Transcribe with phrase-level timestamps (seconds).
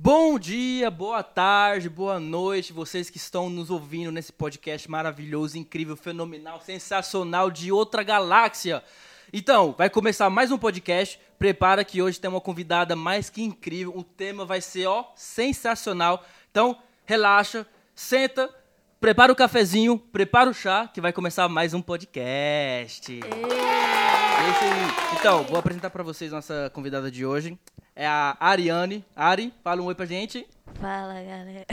[0.00, 5.96] Bom dia, boa tarde, boa noite, vocês que estão nos ouvindo nesse podcast maravilhoso, incrível,
[5.96, 8.80] fenomenal, sensacional de outra galáxia.
[9.32, 11.18] Então, vai começar mais um podcast.
[11.36, 13.92] Prepara que hoje tem uma convidada mais que incrível.
[13.96, 16.24] O tema vai ser, ó, sensacional.
[16.48, 18.48] Então, relaxa, senta,
[19.00, 23.18] prepara o cafezinho, prepara o chá, que vai começar mais um podcast.
[24.48, 25.18] Esse aí.
[25.18, 27.58] Então, vou apresentar para vocês nossa convidada de hoje.
[27.98, 29.04] É a Ariane.
[29.16, 30.46] Ari, fala um oi pra gente.
[30.80, 31.66] Fala, galera.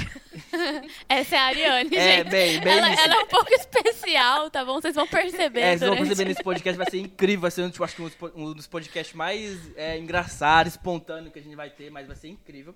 [1.07, 2.31] Essa é a Ariane, É, gente.
[2.31, 4.81] bem, bem ela, ela é um pouco especial, tá bom?
[4.81, 5.59] Vocês vão perceber.
[5.59, 8.01] É, vocês vão perceber nesse podcast, vai ser incrível, vai ser um, tipo, acho que
[8.01, 12.15] um um dos podcasts mais é, engraçados, espontâneos que a gente vai ter, mas vai
[12.15, 12.73] ser incrível.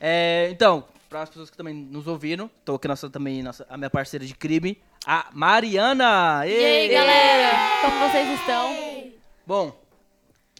[0.00, 3.76] É, então, para as pessoas que também nos ouviram, tô aqui nossa, também nossa, a
[3.76, 6.44] minha parceira de crime, a Mariana!
[6.44, 7.56] E aí, galera?
[7.82, 9.12] Como vocês estão?
[9.46, 9.80] Bom,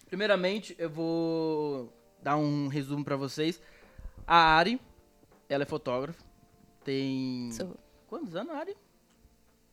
[0.09, 1.96] primeiramente eu vou
[2.27, 3.63] dar um resumo pra vocês.
[4.27, 4.81] A Ari,
[5.49, 6.25] ela é fotógrafa,
[6.83, 7.53] tem...
[7.53, 7.77] Sou
[8.09, 8.77] Quantos anos, Ari?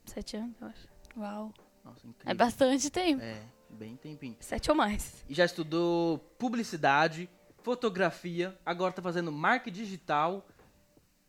[0.06, 0.88] sete anos, eu acho.
[1.18, 1.52] Uau.
[1.84, 2.36] Nossa, É incrível.
[2.36, 3.24] bastante tempo.
[3.24, 4.36] É, bem tempinho.
[4.40, 5.26] Sete ou mais.
[5.28, 7.28] E já estudou publicidade,
[7.64, 10.46] fotografia, agora tá fazendo marketing digital.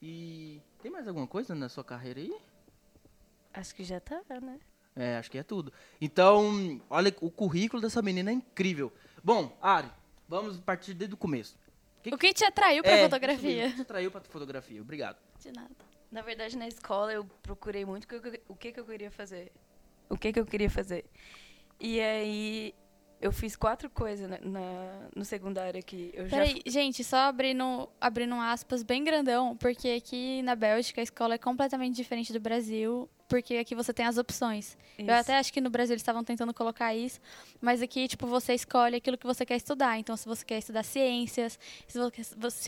[0.03, 2.37] E tem mais alguma coisa na sua carreira aí?
[3.55, 4.59] Acho que já tá, né?
[4.95, 5.73] É, acho que é tudo.
[6.01, 8.93] Então, olha, o currículo dessa menina é incrível.
[9.23, 9.91] Bom, Ari,
[10.29, 11.57] vamos partir desde o começo.
[12.13, 13.67] O que te atraiu pra É, fotografia?
[13.67, 14.81] O que te atraiu pra fotografia?
[14.81, 15.17] Obrigado.
[15.41, 15.71] De nada.
[16.13, 18.21] Na verdade, na escola eu procurei muito o que
[18.59, 19.51] que, que eu queria fazer.
[20.09, 21.05] O que, que eu queria fazer.
[21.81, 22.75] E aí
[23.21, 26.11] eu fiz quatro coisas na, na- no secundário aqui.
[26.13, 31.05] Eu já Peraí, gente, só abrindo, abrindo aspas bem grandão, porque aqui na Bélgica a
[31.05, 34.79] escola é completamente diferente do Brasil, porque aqui você tem as opções.
[34.97, 35.11] Isso.
[35.11, 37.21] Eu até acho que no Brasil eles estavam tentando colocar isso,
[37.61, 39.99] mas aqui, tipo, você escolhe aquilo que você quer estudar.
[39.99, 41.99] Então, se você quer estudar ciências, se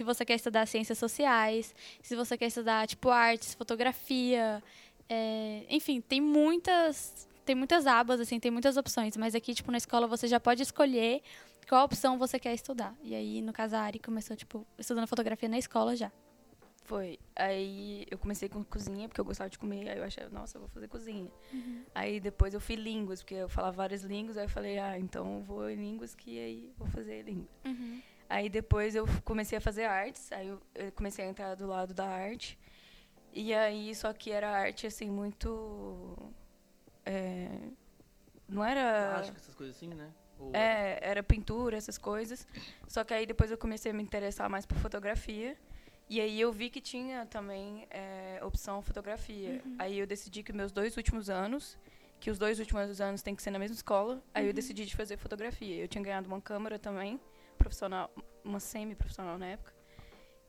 [0.03, 4.61] você, quer estudar ciências sociais, se você quer estudar, tipo, artes, fotografia,
[5.08, 9.17] é, enfim, tem muitas, tem muitas abas, assim, tem muitas opções.
[9.17, 11.23] Mas aqui, tipo, na escola você já pode escolher
[11.68, 12.92] qual opção você quer estudar.
[13.05, 16.11] E aí, no caso, a Ari começou, tipo, estudando fotografia na escola já.
[16.86, 17.19] Foi.
[17.35, 19.89] Aí eu comecei com cozinha, porque eu gostava de comer.
[19.89, 21.30] Aí eu achei, nossa, eu vou fazer cozinha.
[21.95, 24.36] Aí depois eu fui línguas, porque eu falava várias línguas.
[24.36, 27.48] Aí eu falei, ah, então eu vou em línguas que aí vou fazer língua.
[28.29, 30.61] Aí depois eu comecei a fazer artes, aí eu
[30.95, 32.58] comecei a entrar do lado da arte.
[33.33, 36.17] E aí, só que era arte, assim, muito.
[37.05, 37.48] é,
[38.48, 39.08] não era.
[39.11, 40.11] Plástica, essas coisas assim, né?
[40.39, 42.47] Ou- É, era pintura, essas coisas.
[42.89, 45.57] Só que aí depois eu comecei a me interessar mais por fotografia.
[46.08, 49.61] E aí eu vi que tinha também é, opção fotografia.
[49.78, 51.77] Aí eu decidi que meus dois últimos anos,
[52.20, 54.94] que os dois últimos anos tem que ser na mesma escola, aí eu decidi de
[54.94, 55.77] fazer fotografia.
[55.77, 57.20] Eu tinha ganhado uma câmera também,
[57.58, 58.11] profissional,
[58.44, 59.74] uma semi-profissional na época.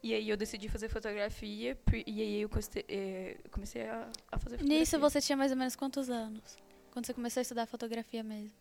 [0.03, 1.75] E aí eu decidi fazer fotografia,
[2.05, 2.49] e aí eu
[2.87, 4.79] eh, comecei a, a fazer fotografia.
[4.79, 6.57] Nisso você tinha mais ou menos quantos anos?
[6.91, 8.53] Quando você começou a estudar fotografia mesmo?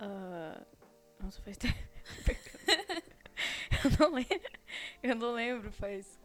[0.00, 0.60] Ah,
[1.20, 1.74] nossa, faz tempo.
[3.86, 4.50] eu não lembro.
[5.02, 6.18] Eu não lembro, faz.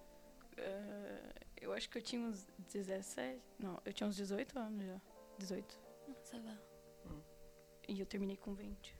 [0.57, 3.39] ah, eu acho que eu tinha uns 17.
[3.59, 5.01] Não, eu tinha uns 18 anos já.
[5.37, 5.79] 18.
[6.07, 6.57] Nossa, vá.
[7.87, 8.95] E eu terminei com 20.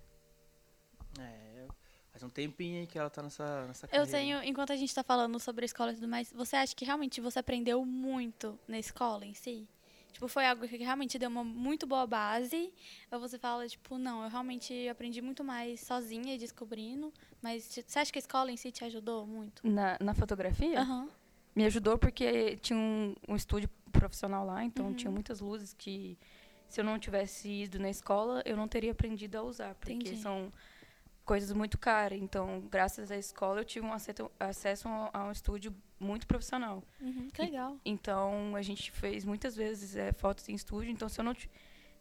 [1.19, 1.67] É,
[2.11, 5.03] faz um tempinho aí que ela tá nessa, nessa Eu tenho, enquanto a gente tá
[5.03, 8.79] falando sobre a escola e tudo mais, você acha que realmente você aprendeu muito na
[8.79, 9.67] escola em si?
[10.11, 12.73] Tipo, foi algo que realmente deu uma muito boa base?
[13.11, 17.99] Ou você fala, tipo, não, eu realmente aprendi muito mais sozinha e descobrindo, mas você
[17.99, 19.65] acha que a escola em si te ajudou muito?
[19.67, 21.09] Na, na fotografia, Aham.
[21.55, 24.93] me ajudou porque tinha um, um estúdio profissional lá, então Uhum.
[24.93, 26.17] tinha muitas luzes que,
[26.67, 30.21] se eu não tivesse ido na escola, eu não teria aprendido a usar, porque Entendi.
[30.21, 30.51] são
[31.25, 32.19] coisas muito caras.
[32.19, 36.83] Então, graças à escola, eu tive um acesso, acesso a um estúdio muito profissional.
[36.99, 37.77] Uhum, que legal.
[37.85, 40.91] Então, a gente fez muitas vezes é, fotos em estúdio.
[40.91, 41.35] Então, se eu não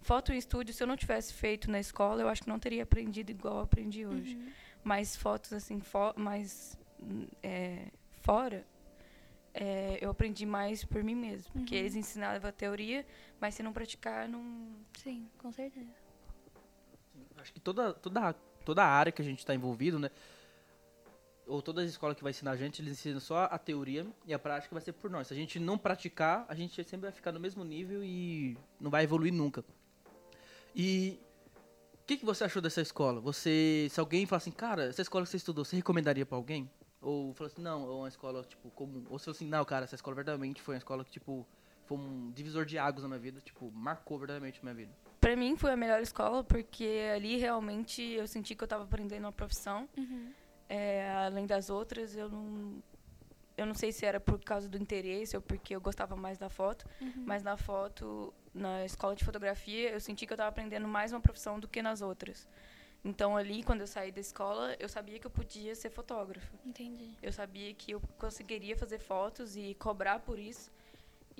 [0.00, 2.82] foto em estúdio, se eu não tivesse feito na escola, eu acho que não teria
[2.82, 4.36] aprendido igual eu aprendi hoje.
[4.36, 4.48] Uhum.
[4.82, 6.78] Mas fotos assim, fo mais
[7.42, 7.86] é,
[8.22, 8.64] fora,
[9.52, 11.52] é, eu aprendi mais por mim mesmo.
[11.52, 11.80] Porque Uhum.
[11.80, 13.06] eles ensinavam a teoria,
[13.40, 14.68] mas se não praticar, não.
[14.96, 15.90] Sim, com certeza.
[17.36, 18.32] Acho que toda, toda,
[18.64, 20.10] toda a área que a gente está envolvido, né?
[21.50, 24.32] Ou toda a escola que vai ensinar a gente, eles ensinam só a teoria e
[24.32, 25.26] a prática vai ser por nós.
[25.26, 28.88] Se a gente não praticar, a gente sempre vai ficar no mesmo nível e não
[28.88, 29.64] vai evoluir nunca.
[30.74, 31.18] E
[31.94, 33.20] o que, que você achou dessa escola?
[33.20, 36.70] Você, se alguém fala assim, cara, essa escola que você estudou, você recomendaria para alguém?
[37.02, 39.04] Ou falou assim, não, é uma escola, tipo, comum.
[39.10, 41.44] Ou se assim, não, cara, essa escola verdadeiramente foi uma escola que, tipo,
[41.86, 44.92] foi um divisor de águas na minha vida, tipo, marcou verdadeiramente a minha vida.
[45.20, 49.24] Pra mim foi a melhor escola, porque ali realmente eu senti que eu tava aprendendo
[49.24, 49.88] uma profissão.
[49.96, 50.32] Uhum.
[50.72, 52.80] É, além das outras, eu não,
[53.56, 56.48] eu não sei se era por causa do interesse ou porque eu gostava mais da
[56.48, 57.24] foto, Uhum.
[57.26, 61.20] mas na foto, na escola de fotografia, eu senti que eu estava aprendendo mais uma
[61.20, 62.48] profissão do que nas outras.
[63.04, 66.54] Então ali, quando eu saí da escola, eu sabia que eu podia ser fotógrafa.
[66.64, 67.16] Entendi.
[67.20, 70.70] Eu sabia que eu conseguiria fazer fotos e cobrar por isso.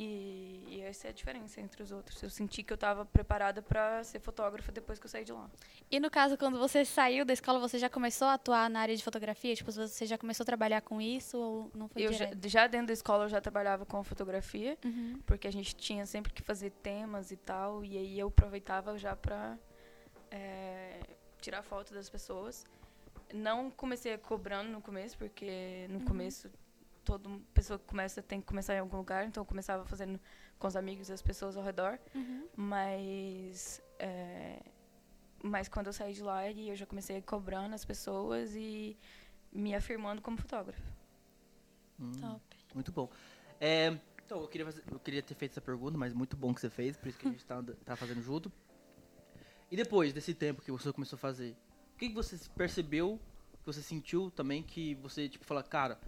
[0.03, 2.23] E, e essa é a diferença entre os outros.
[2.23, 5.51] Eu senti que eu estava preparada para ser fotógrafa depois que eu saí de lá.
[5.91, 8.97] E no caso, quando você saiu da escola, você já começou a atuar na área
[8.97, 9.55] de fotografia?
[9.55, 12.87] Tipo, você já começou a trabalhar com isso ou não foi Eu já, já dentro
[12.87, 15.21] da escola eu já trabalhava com fotografia, Uhum.
[15.27, 19.15] porque a gente tinha sempre que fazer temas e tal, e aí eu aproveitava já
[19.15, 19.59] para
[21.43, 22.65] tirar foto das pessoas.
[23.35, 26.51] Não comecei cobrando no começo, porque no começo
[27.05, 30.21] toda pessoa que começa tem que começar em algum lugar, então eu começava fazendo
[30.59, 31.99] com os amigos e as pessoas ao redor.
[32.15, 32.47] Uhum.
[32.57, 34.61] Mas, é,
[35.43, 38.97] mas quando eu saí de lá, aí eu já comecei cobrando as pessoas e
[39.53, 40.83] me afirmando como fotógrafa.
[41.99, 42.41] Hum, Top.
[42.75, 43.11] Muito bom.
[43.61, 46.61] É, então, eu queria, fazer- eu queria ter feito essa pergunta, mas muito bom que
[46.61, 48.51] você fez, por isso que a gente tá, tá fazendo junto.
[49.71, 51.57] E depois desse tempo que você começou a fazer,
[51.95, 53.21] o que, que você percebeu,
[53.61, 56.01] que você sentiu também que você, tipo, fala, cara,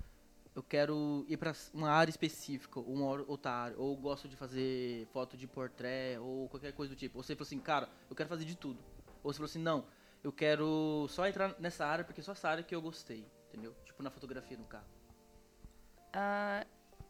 [0.55, 5.07] eu quero ir pra uma área específica, ou uma outra área, ou gosto de fazer
[5.13, 7.19] foto de portrait, ou qualquer coisa do tipo.
[7.19, 8.79] Ou você falou assim, cara, eu quero fazer de tudo.
[9.23, 9.87] Ou você falou assim, não,
[10.23, 13.75] eu quero só entrar nessa área porque é só essa área que eu gostei, entendeu?
[13.85, 14.87] Tipo na fotografia, no caso.
[16.13, 16.67] Ah,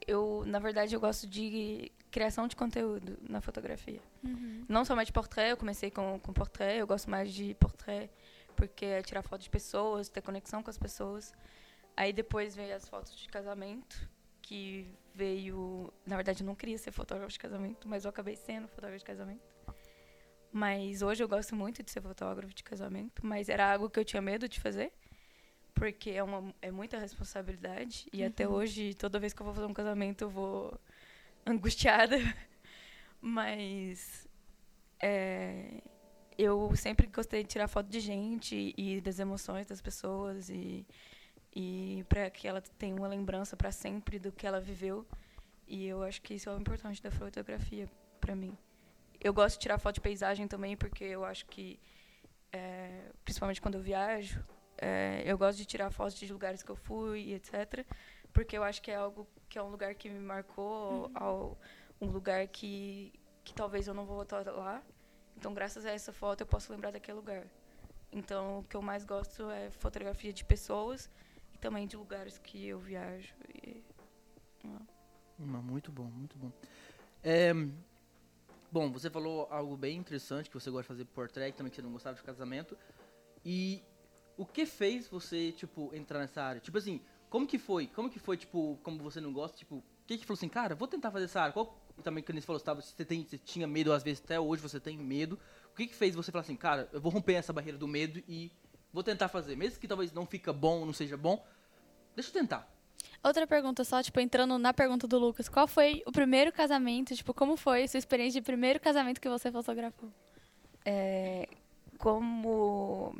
[0.07, 4.01] eu, na verdade, eu gosto de criação de conteúdo na fotografia.
[4.23, 4.65] Uhum.
[4.69, 8.09] Não somente portrait, eu comecei com, com portrait, eu gosto mais de portrait
[8.55, 11.33] porque é tirar foto de pessoas, ter conexão com as pessoas.
[11.95, 14.09] Aí depois veio as fotos de casamento,
[14.41, 15.91] que veio.
[16.05, 19.05] Na verdade, eu não queria ser fotógrafo de casamento, mas eu acabei sendo fotógrafo de
[19.05, 19.53] casamento.
[20.51, 24.05] Mas hoje eu gosto muito de ser fotógrafo de casamento, mas era algo que eu
[24.05, 24.93] tinha medo de fazer,
[25.73, 28.07] porque é, uma, é muita responsabilidade.
[28.13, 30.79] E até hoje, toda vez que eu vou fazer um casamento, eu vou
[31.45, 32.17] angustiada.
[33.19, 34.27] Mas
[34.99, 35.81] é,
[36.37, 40.85] eu sempre gostei de tirar foto de gente e das emoções das pessoas e,
[41.55, 45.05] e para que ela tenha uma lembrança para sempre do que ela viveu.
[45.67, 47.89] E eu acho que isso é o importante da fotografia
[48.19, 48.57] para mim.
[49.19, 51.79] Eu gosto de tirar foto de paisagem também porque eu acho que,
[52.51, 54.43] é, principalmente quando eu viajo,
[54.77, 57.85] é, eu gosto de tirar fotos de lugares que eu fui etc.
[58.33, 61.57] Porque eu acho que é algo que é um lugar que me marcou, ao,
[62.01, 63.13] um lugar que,
[63.43, 64.81] que talvez eu não vou voltar lá.
[65.37, 67.45] Então, graças a essa foto, eu posso lembrar daquele lugar.
[68.11, 71.09] Então, o que eu mais gosto é fotografia de pessoas
[71.63, 73.33] também de lugares que eu viajo.
[73.63, 73.81] E,
[75.39, 76.51] Hum, Muito bom, muito bom.
[77.23, 77.53] É,
[78.69, 81.81] bom, você falou algo bem interessante, que você gosta de fazer portrait, também que você
[81.81, 82.77] não gostava de casamento.
[83.45, 83.81] E
[84.37, 86.59] o que fez você, tipo, entrar nessa área?
[86.59, 87.87] Tipo assim, como que foi?
[87.87, 90.75] Como que foi, tipo, como você não gosta, tipo, o que que falou assim, cara,
[90.75, 91.53] vou tentar fazer essa área?
[91.53, 94.61] Qual, também, quando você falou, você, você, tem, você tinha medo, às vezes até hoje
[94.61, 95.39] você tem medo.
[95.71, 98.21] O que que fez você falar assim, cara, eu vou romper essa barreira do medo
[98.27, 98.51] e
[98.91, 99.55] vou tentar fazer?
[99.55, 101.43] Mesmo que talvez não fica bom, não seja bom,
[102.15, 102.67] deixa eu tentar.
[103.23, 105.47] Outra pergunta só, tipo, entrando na pergunta do Lucas.
[105.47, 107.15] Qual foi o primeiro casamento?
[107.15, 110.09] Tipo, como foi a sua experiência de primeiro casamento que você fotografou?
[110.85, 111.47] é,
[111.97, 113.15] como.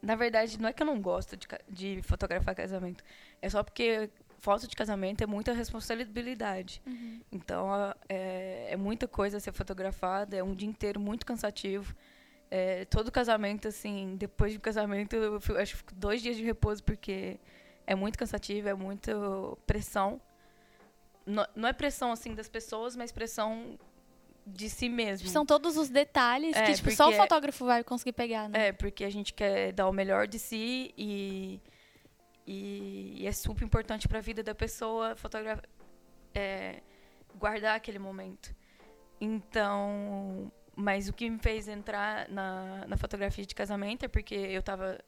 [0.00, 3.02] Na verdade, não é que eu não gosto de, de fotografar casamento.
[3.40, 6.82] É só porque foto de casamento é muita responsabilidade.
[7.32, 11.94] Então, a- é, é muita coisa a ser fotografada, é um dia inteiro muito cansativo.
[12.56, 16.44] É, todo casamento, assim, depois do casamento, eu fico- acho que fico dois dias de
[16.44, 17.40] repouso, porque
[17.84, 19.12] é muito cansativo, é muita
[19.66, 20.20] pressão.
[21.26, 23.76] Não, não é pressão, assim, das pessoas, mas pressão
[24.46, 25.26] de si mesmo.
[25.28, 28.68] São todos os detalhes É, que, tipo, só o porque- fotógrafo vai conseguir pegar, né?
[28.68, 31.60] É, porque a gente quer dar o melhor de si e,
[32.46, 35.60] e, e é super importante para a vida da pessoa fotogra
[36.34, 36.82] é,
[37.36, 38.54] guardar aquele momento.
[39.20, 44.60] Então, mas o que me fez entrar na, na fotografia de casamento é porque eu
[44.60, 44.98] estava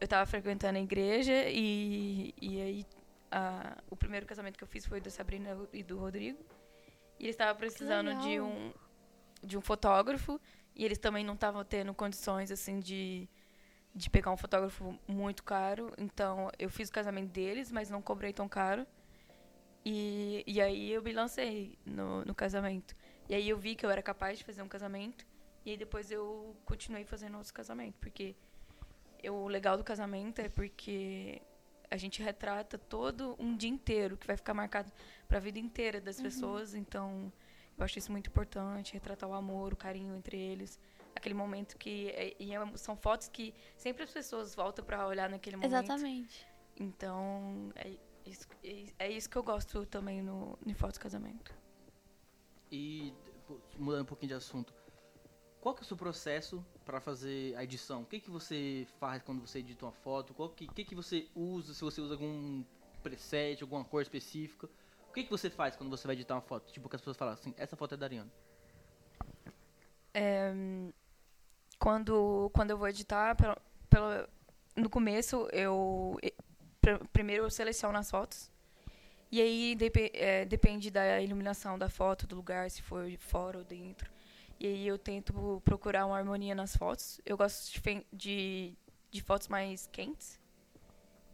[0.00, 2.86] eu tava frequentando a igreja e, e aí
[3.30, 6.38] a, o primeiro casamento que eu fiz foi da Sabrina e do Rodrigo.
[7.18, 8.72] E eles estavam precisando de um
[9.42, 10.40] de um fotógrafo
[10.74, 13.28] e eles também não estavam tendo condições assim de
[13.94, 15.92] de pegar um fotógrafo muito caro.
[15.96, 18.86] Então eu fiz o casamento deles, mas não cobrei tão caro.
[19.84, 22.96] E, e aí eu me lancei no, no casamento.
[23.28, 25.26] E aí eu vi que eu era capaz de fazer um casamento.
[25.64, 27.98] E aí depois eu continuei fazendo outros casamentos.
[28.00, 28.34] Porque
[29.22, 31.40] eu- o legal do casamento é porque
[31.90, 34.92] a gente retrata todo um dia inteiro, que vai ficar marcado
[35.28, 36.74] para a vida inteira das pessoas.
[36.74, 37.32] Então
[37.78, 40.78] eu acho isso muito importante, retratar o amor, o carinho entre eles.
[41.16, 42.08] Aquele momento que.
[42.10, 45.72] é- e é- são fotos que sempre as pessoas voltam para olhar naquele momento.
[45.72, 46.46] Exatamente.
[46.78, 48.48] Então, é, Isso-
[48.98, 51.54] é isso que eu gosto também no, em fotos de casamento.
[52.76, 53.14] E
[53.78, 54.74] mudando um pouquinho de assunto,
[55.60, 58.02] qual que é o seu processo para fazer a edição?
[58.02, 60.34] O que que você faz quando você edita uma foto?
[60.34, 61.72] Qual que, que que você usa?
[61.72, 62.64] Se você usa algum
[63.00, 64.68] preset, alguma cor específica?
[65.08, 66.72] O que que você faz quando você vai editar uma foto?
[66.72, 68.32] Tipo que as pessoas falam assim, essa foto é da Ariana.
[70.12, 70.92] É, hum,
[71.78, 73.56] quando, quando eu vou editar, pelo,
[73.88, 74.28] pelo-
[74.74, 76.18] no começo eu
[76.80, 78.50] pr- primeiro eu seleciono as fotos.
[79.34, 83.64] E aí depe- é, depende da iluminação da foto, do lugar, se for fora ou
[83.64, 84.08] dentro.
[84.60, 87.20] E aí eu tento procurar uma harmonia nas fotos.
[87.26, 88.74] Eu gosto de, de,
[89.10, 90.40] de fotos mais quentes,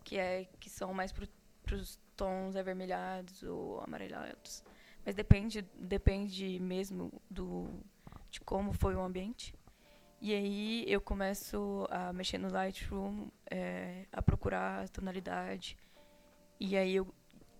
[0.02, 4.64] que, é, que são mais para os tons avermelhados ou amarelados.
[5.04, 7.68] Mas depende, depende mesmo do,
[8.30, 9.54] de como foi o ambiente.
[10.22, 15.76] E aí eu começo a mexer no Lightroom, é, a procurar a tonalidade.
[16.58, 17.14] E aí eu,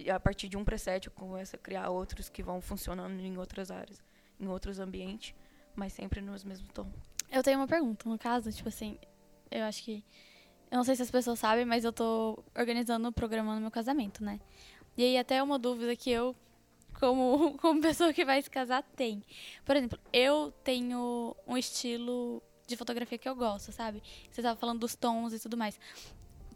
[0.05, 3.37] e a partir de um preset eu começo a criar outros que vão funcionando em
[3.37, 4.03] outras áreas,
[4.39, 5.35] em outros ambientes,
[5.75, 6.93] mas sempre nos mesmos tons.
[7.31, 8.99] Eu tenho uma pergunta, no caso, tipo assim,
[9.51, 10.05] eu acho que.
[10.71, 14.39] Eu não sei se as pessoas sabem, mas eu tô organizando, programando meu casamento, né?
[14.97, 16.35] E aí até uma dúvida que eu,
[16.99, 19.23] como, como pessoa que vai se casar, tem.
[19.65, 24.03] Por exemplo, eu tenho um estilo de fotografia que eu gosto, sabe?
[24.31, 25.79] Você tava falando dos tons e tudo mais.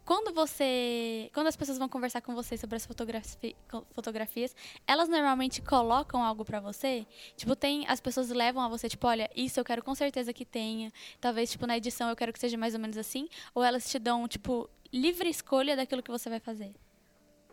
[0.05, 1.31] Quando você.
[1.33, 3.57] Quando as pessoas vão conversar com você sobre as fotografi-
[3.93, 4.55] fotografias,
[4.87, 7.07] elas normalmente colocam algo pra você?
[7.37, 7.87] Tipo, tem.
[7.89, 10.93] As pessoas levam a você, tipo, olha, isso eu quero com certeza que tenha.
[11.21, 13.29] Talvez, tipo, na edição eu quero que seja mais ou menos assim.
[13.55, 16.75] Ou elas te dão, tipo, livre escolha daquilo que você vai fazer.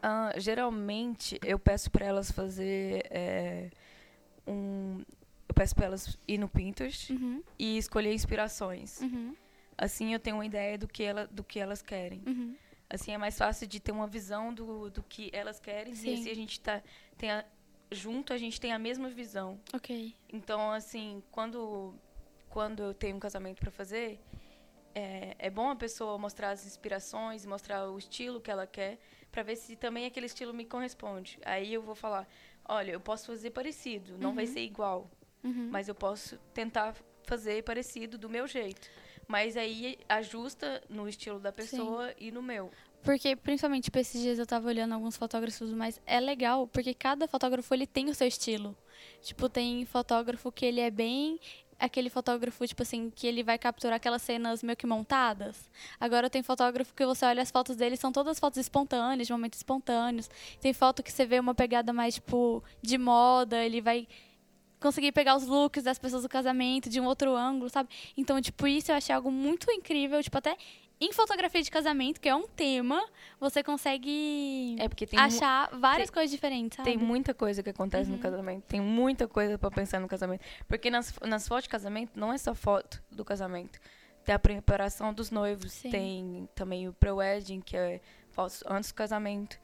[0.04, 3.70] Ah, geralmente eu peço para elas fazer é,
[4.46, 5.04] um.
[5.48, 7.42] Eu peço para elas ir no Pinterest Uhum.
[7.60, 9.00] e escolher inspirações.
[9.02, 9.36] Uhum.
[9.78, 12.22] Assim eu tenho uma ideia do que, ela, do que elas querem.
[12.28, 12.56] Uhum.
[12.90, 15.96] Assim é mais fácil de ter uma visão do, do que elas querem.
[15.96, 16.10] Sim.
[16.10, 16.82] E assim a gente tá
[17.18, 17.46] tem a,
[17.92, 19.60] junto a gente tem a mesma visão.
[19.74, 20.14] Ok.
[20.32, 21.96] Então assim quando
[22.50, 24.20] quando eu tenho um casamento para fazer
[24.94, 29.00] é, é bom a pessoa mostrar as inspirações, mostrar o estilo que ela quer,
[29.32, 31.40] para ver se também aquele estilo me corresponde.
[31.46, 32.28] Aí eu vou falar,
[32.66, 34.52] olha, eu posso fazer parecido, não vai Uhum.
[34.52, 35.10] ser igual,
[35.46, 35.70] Uhum.
[35.72, 38.90] mas eu posso tentar fazer parecido do meu jeito.
[39.28, 42.72] Mas aí ajusta no estilo da pessoa e no meu.
[43.04, 47.28] Porque, principalmente, tipo, esses dias eu tava olhando alguns fotógrafos, mas é legal, porque cada
[47.28, 48.78] fotógrafo, ele tem o seu estilo.
[49.22, 51.40] Tipo, tem fotógrafo que ele é bem...
[51.80, 55.68] Aquele fotógrafo, tipo assim, que ele vai capturar aquelas cenas meio que montadas.
[56.00, 59.58] Agora tem fotógrafo que você olha as fotos dele, são todas fotos espontâneas, de momentos
[59.58, 60.30] espontâneos.
[60.60, 64.08] Tem foto que você vê uma pegada mais, tipo, de moda, ele vai
[64.82, 67.90] conseguir pegar os looks das pessoas do casamento de um outro ângulo, sabe?
[68.18, 70.58] Então, tipo, isso eu achei algo muito incrível, tipo, até
[71.00, 73.04] em fotografia de casamento, que é um tema,
[73.40, 76.90] você consegue É porque tem achar várias tem- coisas diferentes, sabe?
[76.90, 78.18] Tem muita coisa que acontece Uhum.
[78.18, 78.64] no casamento.
[78.68, 80.42] Tem muita coisa pra pensar no casamento.
[80.68, 83.80] Porque nas, nas fotos de casamento, não é só foto do casamento.
[84.24, 85.72] Tem a preparação dos noivos.
[85.72, 85.90] Sim.
[85.90, 89.58] Tem também o pre-wedding, que é fotos antes do casamento.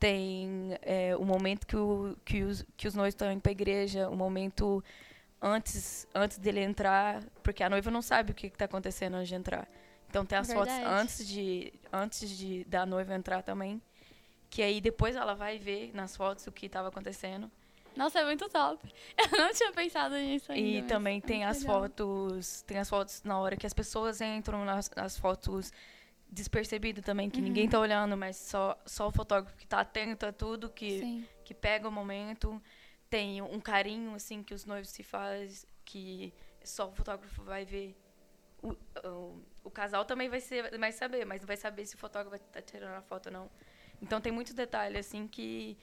[0.00, 4.08] Tem é, o momento que, o, que, os, que os noivos estão indo pra igreja.
[4.08, 4.82] O momento
[5.40, 7.22] antes, antes dele entrar.
[7.42, 9.68] Porque a noiva não sabe o que está acontecendo antes de entrar.
[10.08, 11.00] Então tem as fotos Verdade.
[11.00, 13.80] antes, de, antes de, da noiva entrar também.
[14.48, 17.48] Que aí depois ela vai ver nas fotos o que estava acontecendo.
[17.96, 18.92] Nossa, é muito top.
[19.32, 20.78] Eu não tinha pensado nisso ainda.
[20.78, 21.82] e também é tem muito as legal.
[21.82, 22.62] fotos.
[22.62, 25.72] Tem as fotos na hora que as pessoas entram nas, nas fotos
[26.30, 27.44] despercebido também, que Uhum.
[27.46, 31.26] ninguém tá olhando, mas só, só o fotógrafo que tá atento a tudo, que, Sim.
[31.44, 32.60] que pega o momento.
[33.08, 36.32] Tem um carinho, assim, que os noivos se faz, que
[36.62, 37.96] só o fotógrafo vai ver.
[38.62, 38.72] O,
[39.08, 42.44] o, o casal também vai, ser, vai saber, mas não vai saber se o fotógrafo
[42.52, 43.50] tá tirando a foto ou não.
[44.00, 45.76] Então tem muitos detalhes, assim, que,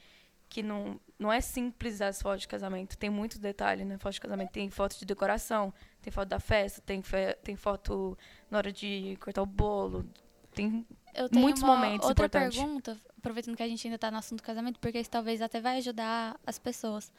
[0.48, 2.98] que não, não é simples as fotos de casamento.
[2.98, 4.52] Tem muitos detalhes na foto de casamento.
[4.52, 8.18] Tem foto de decoração, tem foto da festa, tem, fe, tem foto
[8.50, 10.10] na hora de cortar o bolo.
[10.58, 10.86] Tem
[11.16, 12.58] Eu tenho muitos uma momentos outra importantes.
[12.58, 15.62] pergunta, aproveitando que a gente ainda está no assunto do casamento, porque isso talvez até
[15.62, 17.12] vai ajudar as pessoas.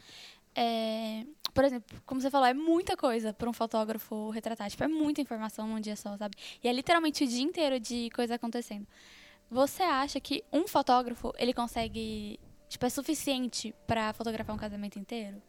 [0.54, 4.68] É, por exemplo, como você falou, é muita coisa para um fotógrafo retratar.
[4.68, 6.36] Tipo, é muita informação num dia só, sabe?
[6.62, 8.86] E é literalmente o dia inteiro de coisa acontecendo.
[9.50, 12.38] Você acha que um fotógrafo, ele consegue...
[12.68, 15.40] Tipo, é suficiente para fotografar um casamento inteiro?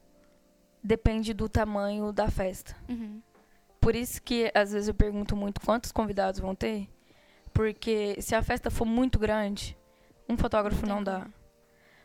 [0.84, 2.75] depende do tamanho da festa.
[2.88, 3.22] Uhum.
[3.79, 6.89] Por isso que às vezes eu pergunto muito quantos convidados vão ter,
[7.53, 9.77] porque se a festa for muito grande,
[10.27, 11.27] um fotógrafo Não dá.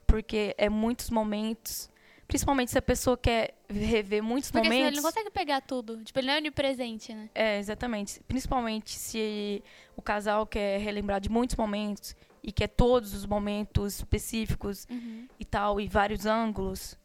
[0.07, 1.91] Porque é muitos momentos,
[2.29, 5.03] principalmente se a pessoa quer rever muitos Porque senão ele momentos.
[5.03, 6.03] não consegue pegar tudo.
[6.05, 7.29] Tipo, ele não é onipresente, né?
[7.35, 8.21] É, exatamente.
[8.29, 9.63] Principalmente se
[9.97, 15.27] o casal quer relembrar de muitos momentos e quer todos os momentos específicos Uhum.
[15.41, 16.99] e tal, e vários ângulos,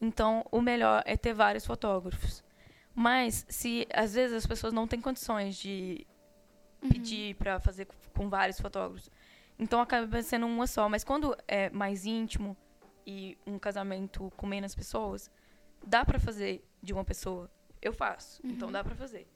[0.00, 2.42] então o melhor é ter vários fotógrafos.
[2.94, 6.06] Mas se às vezes as pessoas não têm condições de
[6.82, 6.88] Uhum.
[6.88, 9.10] pedir para fazer com vários fotógrafos,
[9.58, 10.88] então acaba sendo uma só.
[10.88, 12.56] Mas quando é mais íntimo
[13.06, 15.30] e um casamento com menos pessoas,
[15.84, 17.50] dá para fazer de uma pessoa.
[17.80, 19.26] Eu faço, então dá para fazer.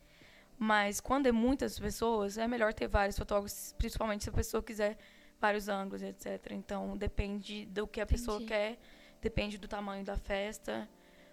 [0.59, 4.99] Mas quando é muitas pessoas, é melhor ter vários fotógrafos, principalmente se a pessoa quiser
[5.41, 6.51] vários ângulos, etc.
[6.51, 8.49] Então depende do que a pessoa Entendi.
[8.49, 8.79] quer,
[9.23, 10.89] depende do tamanho da festa,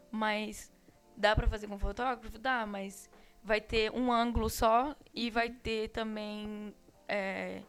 [0.09, 0.71] mas
[1.15, 2.37] dá para fazer com fotógrafo?
[2.39, 3.09] Dá, mas
[3.47, 6.73] vai ter um ângulo só e vai ter também
[7.07, 7.61] é,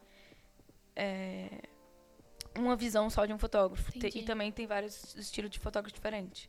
[0.96, 1.62] é,
[2.56, 3.96] uma visão só de um fotógrafo.
[3.96, 4.18] Entendi.
[4.18, 6.48] e também tem vários estilos de fotógrafo diferentes.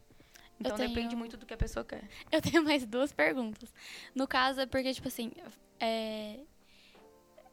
[0.59, 2.03] Então tenho- depende muito do que a pessoa quer.
[2.31, 3.71] Eu tenho mais duas perguntas.
[4.15, 5.31] No caso, é porque, tipo assim,
[5.79, 6.39] é...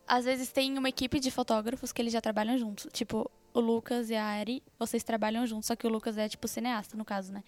[0.06, 2.88] às vezes tem uma equipe de fotógrafos que eles já trabalham juntos.
[2.90, 6.48] Tipo, o Lucas e a Ari, vocês trabalham juntos, só que o Lucas é, tipo,
[6.48, 7.44] cineasta, no caso, né?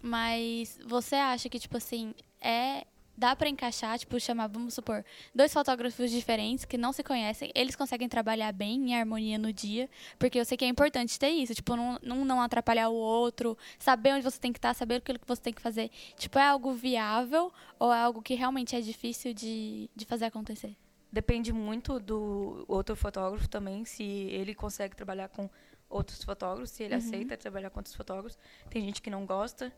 [0.00, 2.86] Mas você acha que, tipo assim, é.
[3.16, 5.02] Dá pra encaixar, tipo, chamar, vamos supor,
[5.34, 9.88] dois fotógrafos diferentes que não se conhecem, eles conseguem trabalhar bem em harmonia no dia,
[10.18, 13.56] porque eu sei que é importante ter isso, tipo, não, não, não atrapalhar o outro,
[13.78, 15.90] saber onde você tem que estar, saber aquilo que você tem que fazer.
[16.18, 20.76] Tipo, é algo viável ou é algo que realmente é difícil de, de fazer acontecer?
[21.10, 25.48] Depende muito do outro fotógrafo também, se ele consegue trabalhar com
[25.88, 26.98] outros fotógrafos, se ele Uhum.
[26.98, 28.36] aceita trabalhar com outros fotógrafos.
[28.68, 29.72] Tem gente que não gosta,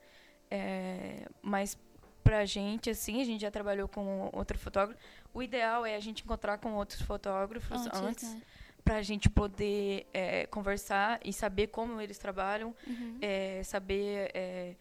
[0.51, 1.79] é, mas
[2.25, 5.01] pra gente, assim, a gente já trabalhou com outro fotógrafo.
[5.33, 8.43] O ideal é a gente encontrar com outros fotógrafos antes, né?
[8.85, 13.19] pra gente poder é, conversar e saber como eles trabalham, Uhum.
[13.21, 14.75] é, saber é,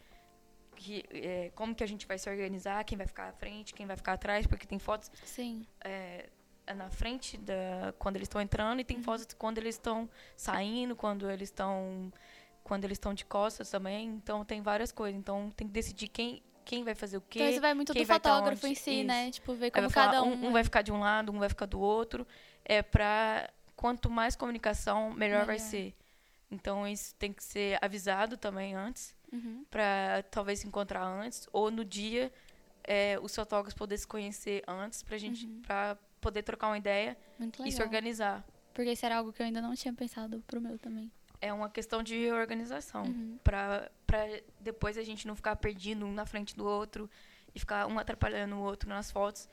[0.75, 3.86] que, é, como que a gente vai se organizar, quem vai ficar à frente, quem
[3.86, 5.65] vai ficar atrás, porque tem fotos Sim.
[5.84, 6.29] é,
[6.75, 8.86] na frente da quando eles estão entrando e Uhum.
[8.86, 12.12] tem fotos quando eles estão saindo, quando eles estão
[12.63, 14.07] quando eles estão de costas também.
[14.09, 15.18] Então tem várias coisas.
[15.18, 17.40] Então tem que decidir quem quem vai fazer o quê.
[17.40, 19.08] Então isso vai muito do vai tá fotógrafo em si, Isso.
[19.08, 19.32] né?
[19.32, 20.48] Tipo, ver como vai cada um, um.
[20.48, 22.27] um vai ficar de um lado, um vai ficar do outro.
[22.66, 25.70] É para quanto mais comunicação, melhor, vai Melhor.
[25.70, 25.96] ser.
[26.51, 29.66] Então isso tem que ser avisado também antes Uhum.
[29.70, 32.32] para talvez se encontrar antes ou no dia
[32.84, 35.62] é, os fotógrafos poder se conhecer antes pra gente Uhum.
[35.62, 37.18] para poder trocar uma ideia
[37.66, 38.46] e se organizar.
[38.74, 41.12] Porque isso era algo que eu ainda não tinha pensado pro meu também.
[41.40, 43.04] É uma questão de organização.
[43.04, 43.38] Uhum.
[43.44, 44.20] Pra, pra
[44.60, 47.10] depois a gente não ficar perdido um na frente do outro
[47.54, 49.48] e ficar um atrapalhando o outro nas fotos.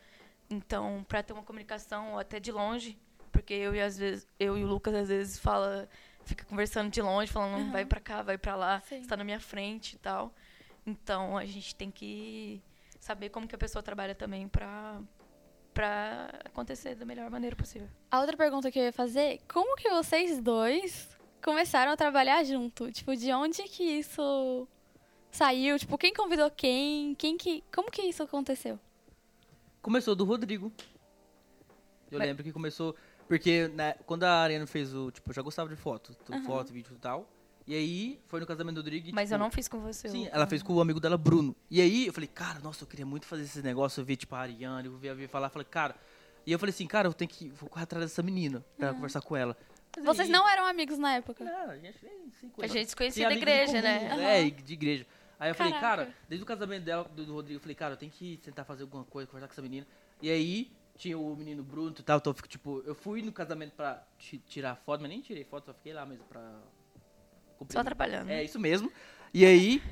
[0.48, 2.98] Então, pra ter uma comunicação até de longe,
[3.32, 5.88] porque eu e às vezes eu e o Lucas às vezes fala,
[6.24, 7.72] fica conversando de longe, falando Aham.
[7.72, 9.00] vai pra cá, vai pra lá, Sim.
[9.00, 10.32] está na minha frente e tal.
[10.86, 12.62] Então, a gente tem que
[13.00, 15.00] saber como que a pessoa trabalha também pra
[15.72, 17.88] para acontecer da melhor maneira possível.
[18.08, 21.13] A outra pergunta que eu ia fazer, como que vocês dois
[21.44, 22.90] começaram a trabalhar junto?
[22.90, 24.66] Tipo, de onde que isso
[25.30, 25.78] saiu?
[25.78, 27.14] Tipo, quem convidou quem?
[27.14, 28.78] Quem que, como que isso aconteceu?
[29.82, 30.72] Começou do Rodrigo.
[32.10, 32.94] Eu Mas- lembro que começou.
[33.28, 35.10] Porque né, quando a Ariana fez o.
[35.10, 36.14] Tipo, eu já gostava de foto.
[36.30, 36.42] Aham.
[36.44, 37.28] Foto, vídeo e tal.
[37.66, 39.08] E aí foi no casamento do Rodrigo.
[39.08, 40.08] e, Mas eu tipo, não fiz com você.
[40.08, 41.56] Sim, eu- ela fez com o amigo dela, Bruno.
[41.70, 44.34] E aí eu falei, cara, nossa, eu queria muito fazer esse negócio, eu ver, tipo,
[44.34, 45.96] a Ariane, eu ver a ver falar, falei, cara.
[46.46, 47.48] E eu falei assim, cara, eu tenho que.
[47.48, 49.56] Vou correr atrás dessa menina pra conversar com ela.
[50.02, 51.44] Vocês não eram amigos na época?
[51.44, 52.74] Não, a gente nem se A conhece.
[52.74, 54.38] gente se conhecia da igreja, né?
[54.40, 55.06] É, de igreja.
[55.38, 56.04] Aí eu falei, Caraca.
[56.04, 58.64] cara, desde o casamento dela, do, do Rodrigo, eu falei, cara, eu tenho que tentar
[58.64, 59.86] fazer alguma coisa, conversar com essa menina.
[60.22, 63.32] E aí, tinha o menino Bruno e tal, então eu fico, tipo, eu fui no
[63.32, 66.40] casamento pra ti- tirar foto, mas nem tirei foto, só fiquei lá mesmo pra...
[67.58, 68.30] cumprir Só atrapalhando.
[68.30, 68.90] É, isso mesmo.
[69.32, 69.82] E aí,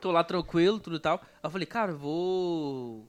[0.00, 1.20] tô lá tranquilo, tudo e tal.
[1.22, 3.06] Aí eu falei, cara, eu vou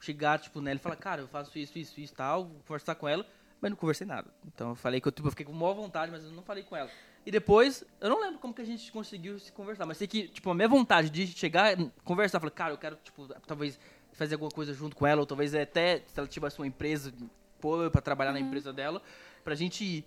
[0.00, 2.94] chegar, tipo, nela e falar, cara, eu faço isso, isso, isso e tal, vou conversar
[2.94, 3.26] com ela,
[3.60, 4.30] mas não conversei nada.
[4.46, 6.62] Então eu falei que eu, tipo, eu fiquei com maior vontade, mas eu não falei
[6.62, 6.90] com ela.
[7.24, 10.28] E depois, eu não lembro como que a gente conseguiu se conversar, mas sei que,
[10.28, 13.78] tipo, a minha vontade de chegar, conversar, falar, cara, eu quero, tipo, talvez
[14.12, 17.12] fazer alguma coisa junto com ela, ou talvez até, se ela tivesse uma empresa,
[17.60, 19.02] pôr pra trabalhar na empresa dela,
[19.42, 20.04] pra gente ir.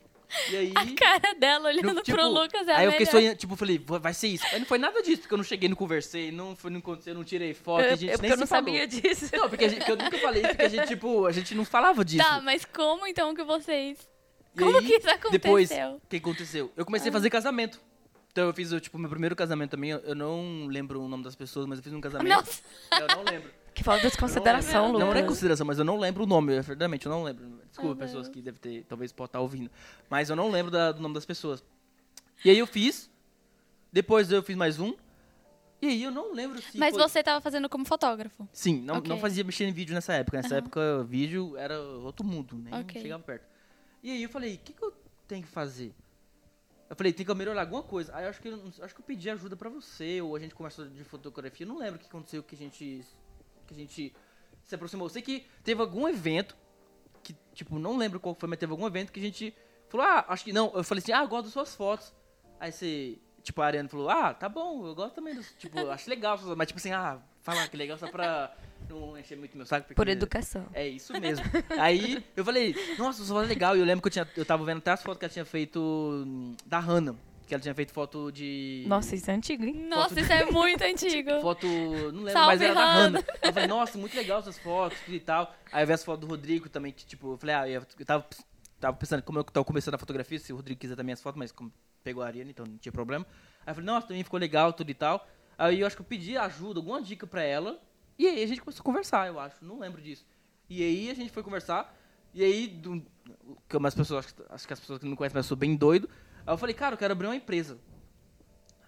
[0.51, 0.73] E aí...
[0.75, 3.55] A cara dela olhando No- tipo, pro Lucas é a Aí eu fiquei sonhando, tipo,
[3.55, 4.45] falei, "Vai- ser isso.
[4.51, 7.13] Aí não foi nada disso, porque eu não cheguei, não conversei, não, foi, não aconteceu,
[7.15, 8.65] não tirei foto, Eu, a gente eu, porque nem eu não falou.
[8.65, 9.29] sabia disso.
[9.35, 11.55] Não, porque, a gente, porque eu nunca falei isso, porque a gente, tipo, a gente
[11.55, 12.23] não falava disso.
[12.23, 13.97] Tá, mas como então que vocês...
[14.55, 15.31] E Como aí, que isso aconteceu?
[15.31, 16.71] Depois, o que aconteceu?
[16.75, 17.13] Eu comecei a Ah.
[17.13, 17.79] fazer casamento.
[18.31, 21.23] Então eu fiz, o, tipo, meu primeiro casamento também, eu- eu não lembro o nome
[21.23, 22.29] das pessoas, mas eu fiz um casamento.
[22.35, 22.61] Nossa,
[22.99, 23.51] Eu não lembro.
[23.79, 24.91] Que falta de consideração, lembro.
[24.99, 25.07] Lucas.
[25.07, 27.61] Não, não é consideração, mas eu não lembro o nome, eu- verdadeiramente, eu não lembro.
[27.69, 28.35] Desculpa, pessoas Deus.
[28.35, 29.71] que devem ter, talvez pode estar ouvindo.
[30.09, 31.63] Mas eu não lembro da- do nome das pessoas.
[32.43, 33.09] E aí eu fiz,
[33.89, 34.93] depois eu fiz mais um,
[35.81, 37.01] e aí eu não lembro se mas foi...
[37.01, 38.45] você tava fazendo como fotógrafo.
[38.51, 39.07] Sim, não, Ok.
[39.07, 40.35] não fazia mexer em vídeo nessa época.
[40.41, 40.57] Nessa Aham.
[40.57, 43.01] época, vídeo era outro mundo, nem Ok.
[43.01, 43.47] chegava perto.
[44.03, 44.93] E aí eu falei, o que, que eu
[45.25, 45.93] tem que fazer?
[46.89, 48.13] Eu falei, tem que melhorar alguma coisa.
[48.13, 50.53] Aí eu acho que, eu, acho que eu pedi ajuda pra você, ou a gente
[50.53, 51.63] conversou de fotografia.
[51.65, 53.05] Eu não lembro o que aconteceu, que a gente,
[53.69, 54.13] que a gente
[54.65, 55.05] se aproximou.
[55.05, 56.57] Eu sei que teve algum evento,
[57.23, 59.55] que, tipo, não lembro qual foi, mas teve algum evento que a gente
[59.87, 60.71] falou, ah, acho que não.
[60.73, 62.13] Eu falei assim, ah, eu gosto das suas fotos.
[62.59, 66.09] Aí você, tipo, a Ariane falou, ah, tá bom, eu gosto também dos, tipo, acho
[66.09, 68.53] legal, mas tipo assim, ah, falar que legal só pra
[68.89, 69.93] não encher muito meu saco.
[69.93, 70.65] Por educação.
[70.73, 71.45] é isso mesmo.
[71.79, 73.75] Aí eu falei, nossa, sua foto é legal.
[73.75, 75.45] E eu lembro que eu, tinha, eu tava vendo até as fotos que ela tinha
[75.45, 77.15] feito hum, da Hannah.
[77.49, 78.85] Que ela tinha feito foto de.
[78.85, 79.73] Nossa, isso é antigo, hein?
[79.89, 81.31] Nossa, isso é muito antigo.
[81.41, 81.65] Foto.
[81.65, 83.23] Não lembro, Salve, mas era da Hannah.
[83.41, 85.51] Eu falei, nossa, muito legal essas fotos e tal.
[85.71, 88.23] Aí eu vi as fotos do Rodrigo também, que tipo, eu falei, ah, eu tava,
[88.79, 91.39] tava pensando, como eu tava começando a fotografia, se o Rodrigo quiser também as fotos,
[91.39, 93.25] mas como pegou a Ariane, então não tinha problema.
[93.65, 95.27] Aí eu falei, nossa, também ficou legal, tudo e tal.
[95.57, 97.81] Aí eu acho que eu pedi ajuda, alguma dica pra ela.
[98.15, 99.65] E aí a gente começou a conversar, eu acho.
[99.65, 100.23] Não lembro disso.
[100.69, 101.95] E aí a gente foi conversar.
[102.31, 103.03] E aí, do,
[103.67, 105.57] que umas pessoas, acho que, acho que as pessoas que não conhecem, mas eu sou
[105.57, 106.07] bem doido.
[106.45, 107.77] Aí eu falei, cara, eu quero abrir uma empresa.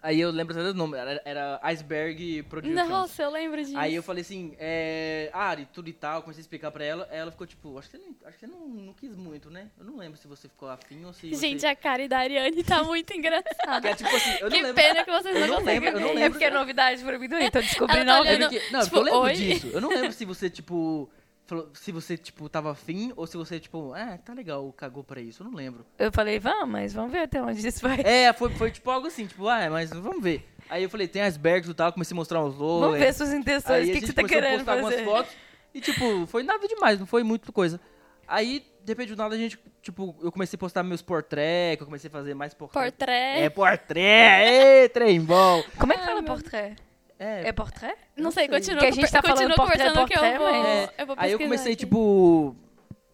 [0.02, 2.88] Aí eu lembro até do nome, era, era Iceberg Productions.
[2.88, 3.78] Nossa, eu lembro disso.
[3.78, 7.18] Aí eu falei assim, é, Ari, tudo e tal, comecei a explicar pra ela, aí
[7.20, 9.68] ela ficou tipo, acho que você, não, acho que você não, não quis muito, né?
[9.78, 11.68] Eu não lembro se você ficou afim ou se Gente, você...
[11.68, 13.80] a cara da Ariane tá muito engraçada.
[13.80, 14.74] Que é tipo assim, eu não que lembro...
[14.74, 16.24] pena que vocês eu não, não conseguem lembro, eu não lembro.
[16.24, 18.34] É porque é novidade pra mim também, tô descobrindo tá ao vivo.
[18.34, 19.32] olhando- Porque- não, tipo, eu lembro oi?
[19.34, 19.66] disso.
[19.68, 21.08] Eu não lembro se você, tipo,
[21.52, 25.20] falou, se você, tipo, tava afim ou se você, tipo, ah, tá legal, cagou pra
[25.20, 25.42] isso.
[25.42, 25.84] Eu não lembro.
[25.98, 28.00] Eu falei, vamos, mas vamos ver até onde isso vai.
[28.04, 30.48] É, foi, foi tipo algo assim, tipo, ah, mas vamos ver.
[30.70, 32.86] Aí eu falei, tem icebergs e tal, comecei a mostrar uns logos.
[32.86, 34.98] Vamos ver suas intenções, o que, que você tá querendo postar fazer.
[35.00, 35.32] algumas fotos
[35.74, 37.78] e, tipo, foi nada demais, não foi muito coisa.
[38.26, 41.84] Aí, de repente, do nada, a gente, tipo, eu comecei a postar meus que eu
[41.84, 42.90] comecei a fazer mais portrait.
[42.92, 43.42] Portrait.
[43.42, 45.62] É, portrait, ei, trem bom.
[45.78, 46.76] Como é que fala meu- portrait?
[47.22, 47.96] É, É portrait?
[48.16, 48.58] Não sei, sei.
[48.58, 51.06] continua, Que a gente tá continua falando portrait, conversando que eu portrait, vou, mas- eu
[51.06, 51.84] vou Aí eu comecei, aqui.
[51.84, 52.56] tipo.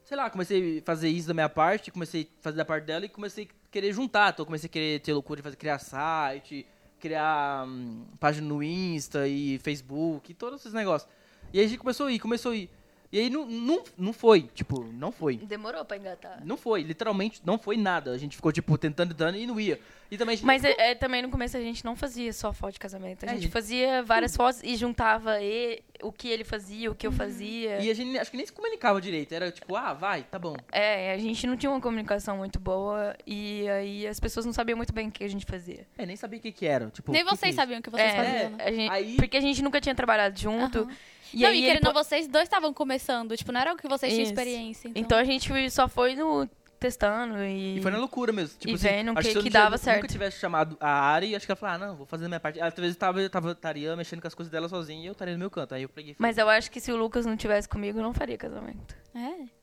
[0.05, 3.05] Sei lá, comecei a fazer isso da minha parte, comecei a fazer da parte dela
[3.05, 4.33] e comecei a querer juntar.
[4.33, 6.67] Então comecei a querer ter loucura de fazer, criar site,
[6.99, 11.11] criar hum, página no Insta e Facebook e todos esses negócios.
[11.53, 12.71] E aí a gente começou a ir, começou a ir.
[13.11, 15.37] E aí não, não, não foi, tipo, não foi.
[15.39, 16.43] Demorou pra engatar.
[16.45, 18.11] Não foi, literalmente não foi nada.
[18.11, 19.81] A gente ficou, tipo, tentando, tentando e não ia.
[20.11, 22.75] E também gente Mas é, é, também no começo a gente não fazia só foto
[22.75, 23.25] de casamento.
[23.25, 26.95] A É, gente gente- fazia várias fotos e juntava e, o que ele fazia, o
[26.95, 27.79] que eu fazia.
[27.81, 29.33] E a gente acho que nem se comunicava direito.
[29.33, 30.55] Era tipo, ah, vai, tá bom.
[30.71, 34.77] É, a gente não tinha uma comunicação muito boa e aí as pessoas não sabiam
[34.77, 35.87] muito bem o que a gente fazia.
[35.97, 36.91] É, nem sabia o que que era.
[36.91, 37.57] Tipo, Nem que que vocês é isso?
[37.57, 38.65] sabiam o que vocês é, faziam, né?
[38.65, 40.81] a gente- Aí- porque a gente nunca tinha trabalhado junto.
[40.81, 40.97] Aham.
[41.35, 43.37] E não, aí e querendo não, vocês dois estavam começando.
[43.37, 44.33] Tipo, não era o que vocês tinham Isso.
[44.33, 44.89] experiência.
[44.89, 46.49] Então, Então a gente só foi no
[46.81, 47.79] testando e.
[47.79, 48.57] E foi na loucura mesmo.
[48.59, 49.97] Tipo E assim, vendo acho que- se eu que tivesse- dava certo.
[49.97, 52.39] nunca tivesse chamado a Ari, acho que ela falou, ah, não, vou fazer a minha
[52.41, 52.61] parte.
[52.61, 55.41] Ela talvez tava, tava, estaria mexendo com as coisas dela sozinha e eu estaria no
[55.41, 55.75] meu canto.
[55.75, 56.15] Aí eu peguei.
[56.19, 58.95] Mas eu acho que se o Lucas não tivesse comigo, eu não faria casamento.
[59.15, 59.58] É.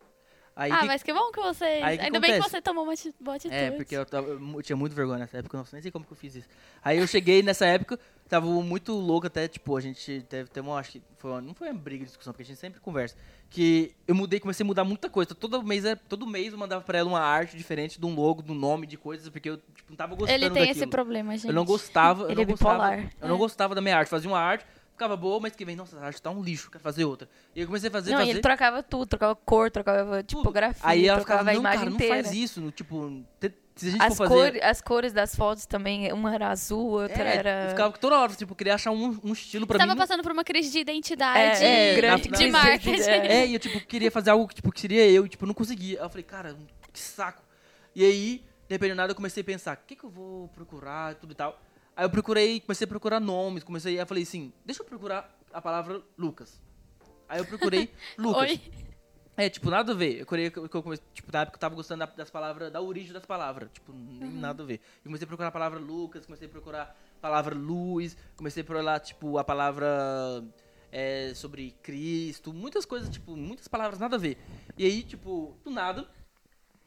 [0.55, 1.41] Aí ah, que- mas que bom que
[1.97, 2.49] que Ainda bem que acontece?
[2.51, 3.53] você tomou uma boa atitude.
[3.53, 6.13] É, porque eu, tava, eu tinha muito vergonha nessa época, nossa, nem sei como que
[6.13, 6.47] eu fiz isso.
[6.81, 10.79] Aí eu cheguei nessa época, tava muito louco até, tipo, a gente teve, teve uma,
[10.79, 13.17] acho que foi uma- não foi uma briga de discussão, porque a gente sempre conversa,
[13.49, 15.35] que eu mudei, comecei a mudar muita coisa.
[15.35, 18.41] Todo mês, era- todo mês eu mandava pra ela uma arte diferente de um logo,
[18.41, 20.71] do nome, de coisas, porque eu tipo, não tava gostando Ele tem daquilo.
[20.71, 21.47] esse problema, gente.
[21.49, 23.11] Eu não gostava, eu Ele não é gostava, bipolar.
[23.21, 23.39] eu não É.
[23.39, 24.65] gostava da minha arte, fazia uma arte,
[24.95, 27.29] ficava boa, mas que vem, nossa, essa arte tá um lixo, quero fazer outra.
[27.55, 28.31] E eu comecei a fazer, não, e fazer.
[28.31, 30.39] ele trocava tudo, trocava cor, trocava tudo.
[30.39, 32.23] tipografia, Aí ela trocava ficava, a não, imagem cara, não inteira.
[32.23, 33.23] faz isso, no, tipo,
[33.75, 34.51] se a gente As, for fazer...
[34.53, 37.63] cor- as cores das fotos também, uma era azul, outra É, era.
[37.65, 39.99] eu ficava toda hora, tipo, queria achar um, um estilo pra Você tava mim.
[39.99, 43.01] passando por uma crise de identidade É, é, grande na- de na- marketing.
[43.01, 43.27] É.
[43.41, 45.53] É, e eu, tipo, queria fazer algo que, tipo, que seria eu, e, tipo, não
[45.53, 45.99] conseguia.
[45.99, 46.55] Aí eu falei, cara,
[46.93, 47.43] que saco.
[47.93, 51.11] E aí, dependendo de nada, eu comecei a pensar, o que que eu vou procurar
[51.11, 51.61] e tudo e tal.
[51.95, 55.61] Aí eu procurei, comecei a procurar nomes, comecei, aí falei assim, deixa eu procurar a
[55.61, 56.59] palavra Lucas.
[57.29, 58.51] Aí eu procurei Lucas.
[58.51, 58.61] Oi.
[59.37, 60.19] É, tipo, nada a ver.
[60.19, 63.11] Eu que eu comecei, tipo, na época eu tava gostando da- das palavras, da origem
[63.11, 63.69] das palavras.
[63.73, 64.75] Tipo, nem nada a ver.
[64.99, 68.65] Eu comecei a procurar a palavra Lucas, comecei a procurar a palavra luz, comecei a
[68.65, 70.43] procurar, tipo, a palavra
[70.91, 74.37] é, sobre Cristo, muitas coisas, tipo, muitas palavras nada a ver.
[74.77, 76.09] E aí, tipo, do nada,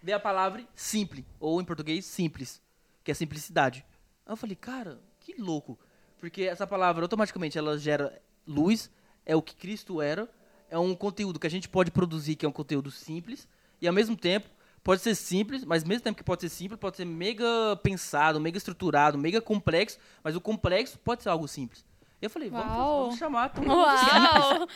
[0.03, 2.63] veio a palavra simples, ou em português, simples,
[3.05, 3.85] que é simplicidade.
[4.29, 5.79] Aí eu falei, cara, que louco.
[6.19, 8.91] Porque essa palavra, automaticamente, ela gera luz,
[9.25, 10.29] é o que Cristo era,
[10.69, 13.49] é um conteúdo que a gente pode produzir, que é um conteúdo simples,
[13.81, 14.47] e ao mesmo tempo
[14.85, 17.47] pode ser simples, mas ao mesmo tempo que pode ser simples, pode ser mega
[17.83, 21.87] pensado, mega estruturado, mega complexo, mas o complexo pode ser algo simples.
[22.21, 24.69] Eu falei, vamos, vamos chamar Uau!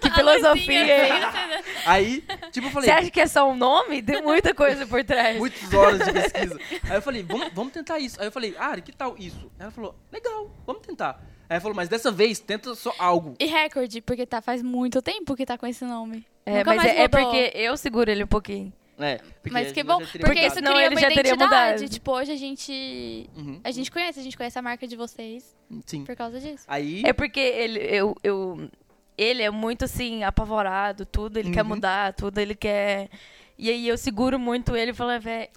[0.00, 1.12] Que filosofia, luzinha, hein?
[1.24, 4.02] assim, Aí, tipo, eu falei, Você acha que é só um nome?
[4.02, 5.36] Tem muita coisa por trás.
[5.38, 6.58] muitas horas de pesquisa.
[6.84, 8.20] Aí eu falei, vamos, vamos tentar isso.
[8.20, 9.50] Aí eu falei, Ari, que tal isso?
[9.58, 11.20] Ela falou, legal, vamos tentar.
[11.48, 13.34] Aí ela falou, mas dessa vez tenta só algo.
[13.38, 16.26] E recorde, porque tá faz muito tempo que tá com esse nome.
[16.46, 18.72] É, Nunca mas mais é, é porque eu seguro ele um pouquinho.
[18.96, 19.18] É,
[19.50, 20.38] Mas que bom, porque mudado.
[20.46, 21.72] isso Senão cria ele uma já teria identidade.
[21.82, 21.88] mudado.
[21.90, 23.28] Tipo, hoje a gente.
[23.36, 23.60] Uhum.
[23.64, 26.04] A gente conhece, a gente conhece a marca de vocês Sim.
[26.04, 26.64] por causa disso.
[26.68, 28.70] Aí, É porque ele, eu, eu,
[29.16, 31.68] ele é muito assim, apavorado, tudo, ele quer Uhum.
[31.68, 33.08] mudar, tudo, ele quer.
[33.56, 35.48] E aí eu seguro muito ele e falo, velho,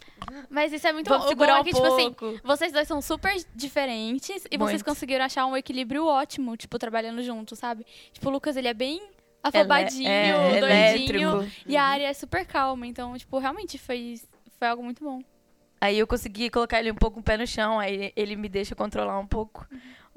[0.50, 1.32] Mas isso é muito vamos bom.
[1.32, 2.40] O bom segurar é um que, tipo assim, pouco.
[2.44, 4.86] vocês dois são super diferentes e vocês Muito.
[4.86, 7.86] conseguiram achar um equilíbrio ótimo, tipo, trabalhando juntos, sabe?
[8.14, 9.02] Tipo, o Lucas, ele é bem
[9.42, 11.30] afobadinho, é, doidinho.
[11.42, 11.52] elétrico.
[11.66, 12.86] E a área é super calma.
[12.86, 14.20] Então, tipo, realmente foi,
[14.60, 15.22] foi algo muito bom.
[15.82, 18.76] Aí eu consegui colocar ele um pouco o pé no chão, aí ele me deixa
[18.76, 19.66] controlar um pouco.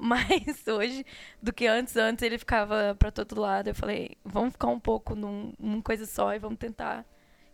[0.03, 1.05] Mas hoje,
[1.41, 3.67] do que antes, antes ele ficava pra todo lado.
[3.67, 7.05] Eu falei, vamos ficar um pouco num, numa coisa só e vamos tentar.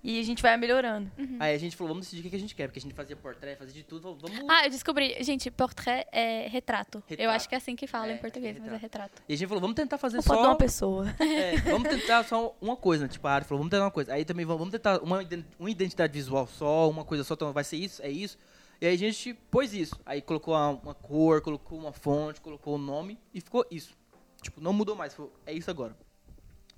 [0.04, 1.12] E a gente vai melhorando.
[1.40, 3.16] aí a gente falou, vamos decidir o que a gente quer, porque a gente fazia
[3.16, 4.40] portrait, fazia de tudo, vamos...
[4.48, 5.22] Ah, eu descobri.
[5.22, 7.00] Gente, portrait é retrato.
[7.00, 7.36] Eu Retrato.
[7.36, 9.22] acho que é assim que fala É, em português, é mas é retrato.
[9.28, 10.42] E a gente falou, vamos tentar fazer de só...
[10.42, 11.14] uma pessoa.
[11.20, 13.10] É, vamos tentar só uma coisa, né?
[13.10, 14.14] Tipo, a Ari falou, vamos tentar uma coisa.
[14.14, 15.20] Aí também vamos vamos tentar uma,
[15.60, 18.38] uma identidade visual só, uma coisa só, então vai ser isso, é isso.
[18.80, 19.96] E aí a gente pôs isso.
[20.06, 23.96] Aí colocou uma, uma cor, colocou uma fonte, colocou o nome e ficou isso.
[24.42, 25.98] Tipo, não mudou mais, falou, é isso agora.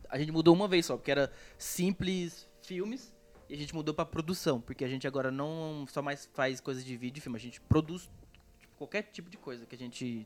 [0.10, 3.14] A gente mudou uma vez só, porque era simples filmes
[3.50, 6.84] e a gente mudou pra produção, porque a gente agora não só mais faz coisas
[6.86, 8.10] de vídeo e filme, a gente produz
[8.60, 10.26] tipo, qualquer tipo de coisa que a gente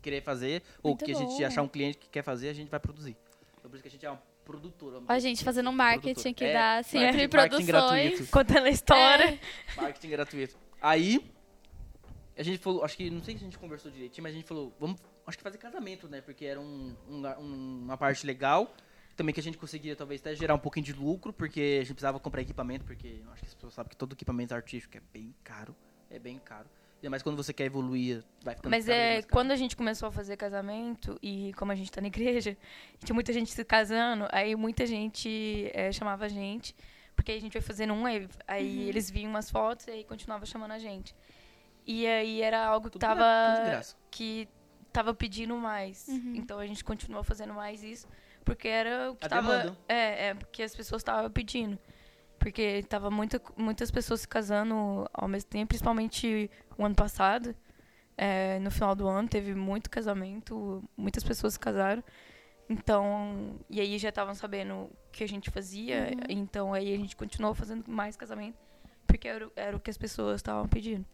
[0.00, 1.44] querer fazer ou Muito que a gente bom.
[1.46, 3.16] achar um cliente que quer fazer, a gente vai produzir.
[3.58, 5.02] Então por isso que a gente é uma produtora.
[5.08, 6.34] A gente fazendo um marketing Produtora.
[6.34, 8.08] que É, dá sempre marketing- marketing produções.
[8.10, 8.30] gratuito.
[8.32, 9.24] Contando a história.
[9.24, 9.40] É.
[9.80, 10.67] Marketing gratuito.
[10.80, 11.24] Aí,
[12.36, 14.46] a gente falou, acho que, não sei se a gente conversou direitinho, mas a gente
[14.46, 16.20] falou, vamos, acho que fazer casamento, né?
[16.20, 18.72] Porque era um, um- um- uma parte legal.
[19.16, 21.94] Também que a gente conseguia, talvez, até gerar um pouquinho de lucro, porque a gente
[21.94, 25.34] precisava comprar equipamento, porque acho que as pessoas sabem que todo equipamento artístico é bem
[25.42, 25.74] caro.
[26.08, 26.68] É bem caro.
[26.98, 30.12] Ainda mais quando você quer evoluir, vai ficando Mas é, quando a gente começou a
[30.12, 32.56] fazer casamento, e como a gente tá na igreja,
[33.04, 36.74] tinha muita gente se casando, aí muita gente é, chamava a gente,
[37.18, 40.46] porque a gente foi fazendo um, aí, aí eles viam umas fotos e aí continuava
[40.46, 41.16] chamando a gente.
[41.84, 44.48] E aí era algo que tava, que
[44.92, 46.06] tava pedindo mais.
[46.06, 46.34] Uhum.
[46.36, 48.06] Então a gente continuou fazendo mais isso,
[48.44, 49.58] porque era o que A tava.
[49.58, 49.78] demanda.
[49.88, 51.76] É, é, porque as pessoas estavam pedindo.
[52.38, 57.52] Porque tava muita, muitas pessoas se casando ao mesmo tempo, principalmente o ano passado.
[58.16, 62.04] É, no final do ano teve muito casamento, muitas pessoas se casaram.
[62.68, 66.24] Então, e aí já estavam sabendo o que a gente fazia, Uhum.
[66.28, 68.58] então aí a gente continuou fazendo mais casamento,
[69.06, 71.04] porque era, o- era o que as pessoas estavam pedindo.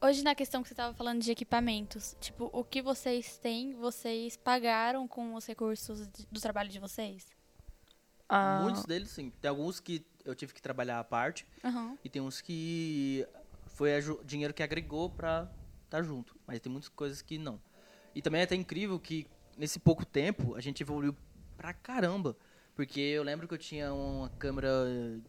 [0.00, 4.36] Hoje, na questão que você estava falando de equipamentos, tipo, o que vocês têm, vocês
[4.36, 7.26] pagaram com os recursos de- do trabalho de vocês?
[8.28, 9.30] Ah, Muitos deles, sim.
[9.40, 11.96] Tem alguns que eu tive que trabalhar à parte, Aham.
[12.02, 13.26] E tem uns que
[13.66, 13.90] foi
[14.24, 15.50] dinheiro que agregou pra
[15.84, 16.34] estar junto.
[16.46, 17.60] Mas tem muitas coisas que não.
[18.14, 21.14] E também é até incrível que nesse pouco tempo a gente evoluiu
[21.56, 22.36] pra caramba.
[22.74, 24.68] Porque eu lembro que eu tinha uma câmera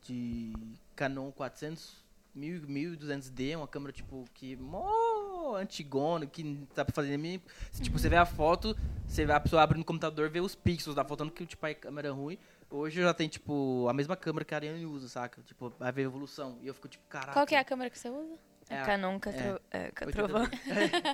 [0.02, 0.54] de
[0.96, 7.18] Canon 400, 1000 1200D, uma câmera tipo que mó antigona, que não dá pra fazer
[7.18, 7.42] nem.
[7.80, 8.76] Tipo, você vê a foto,
[9.08, 11.66] você vê a pessoa abre no computador, vê os pixels da foto, tanto que tipo,
[11.66, 12.38] a câmera é ruim.
[12.70, 15.42] Hoje já tem, tipo, a mesma câmera que a Ariane usa, saca?
[15.44, 16.58] Tipo, vai ver a evolução.
[16.64, 17.34] E eu fico tipo, caraca.
[17.34, 18.40] Qual que é a câmera que você usa?
[18.68, 20.50] É a Canon Catro, é, Catrovan.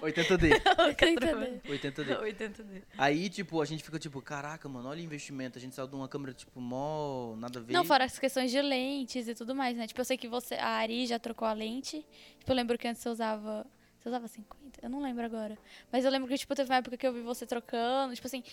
[0.01, 0.51] 80D.
[0.95, 1.61] 80D.
[1.63, 2.21] 80D.
[2.21, 2.81] 80D.
[2.97, 5.57] Aí, tipo, a gente fica tipo, caraca, mano, olha o investimento.
[5.57, 7.73] A gente saiu de uma câmera, tipo, mó nada a ver.
[7.73, 9.85] Não, fora as questões de lentes e tudo mais, né?
[9.85, 12.05] Tipo, eu sei que você, a Ari já trocou a lente.
[12.39, 13.65] Tipo, eu lembro que antes você usava.
[13.99, 14.79] Você usava 50?
[14.81, 15.57] Eu não lembro agora.
[15.91, 18.15] Mas eu lembro que, tipo, teve uma época que eu vi você trocando.
[18.15, 18.43] Tipo assim,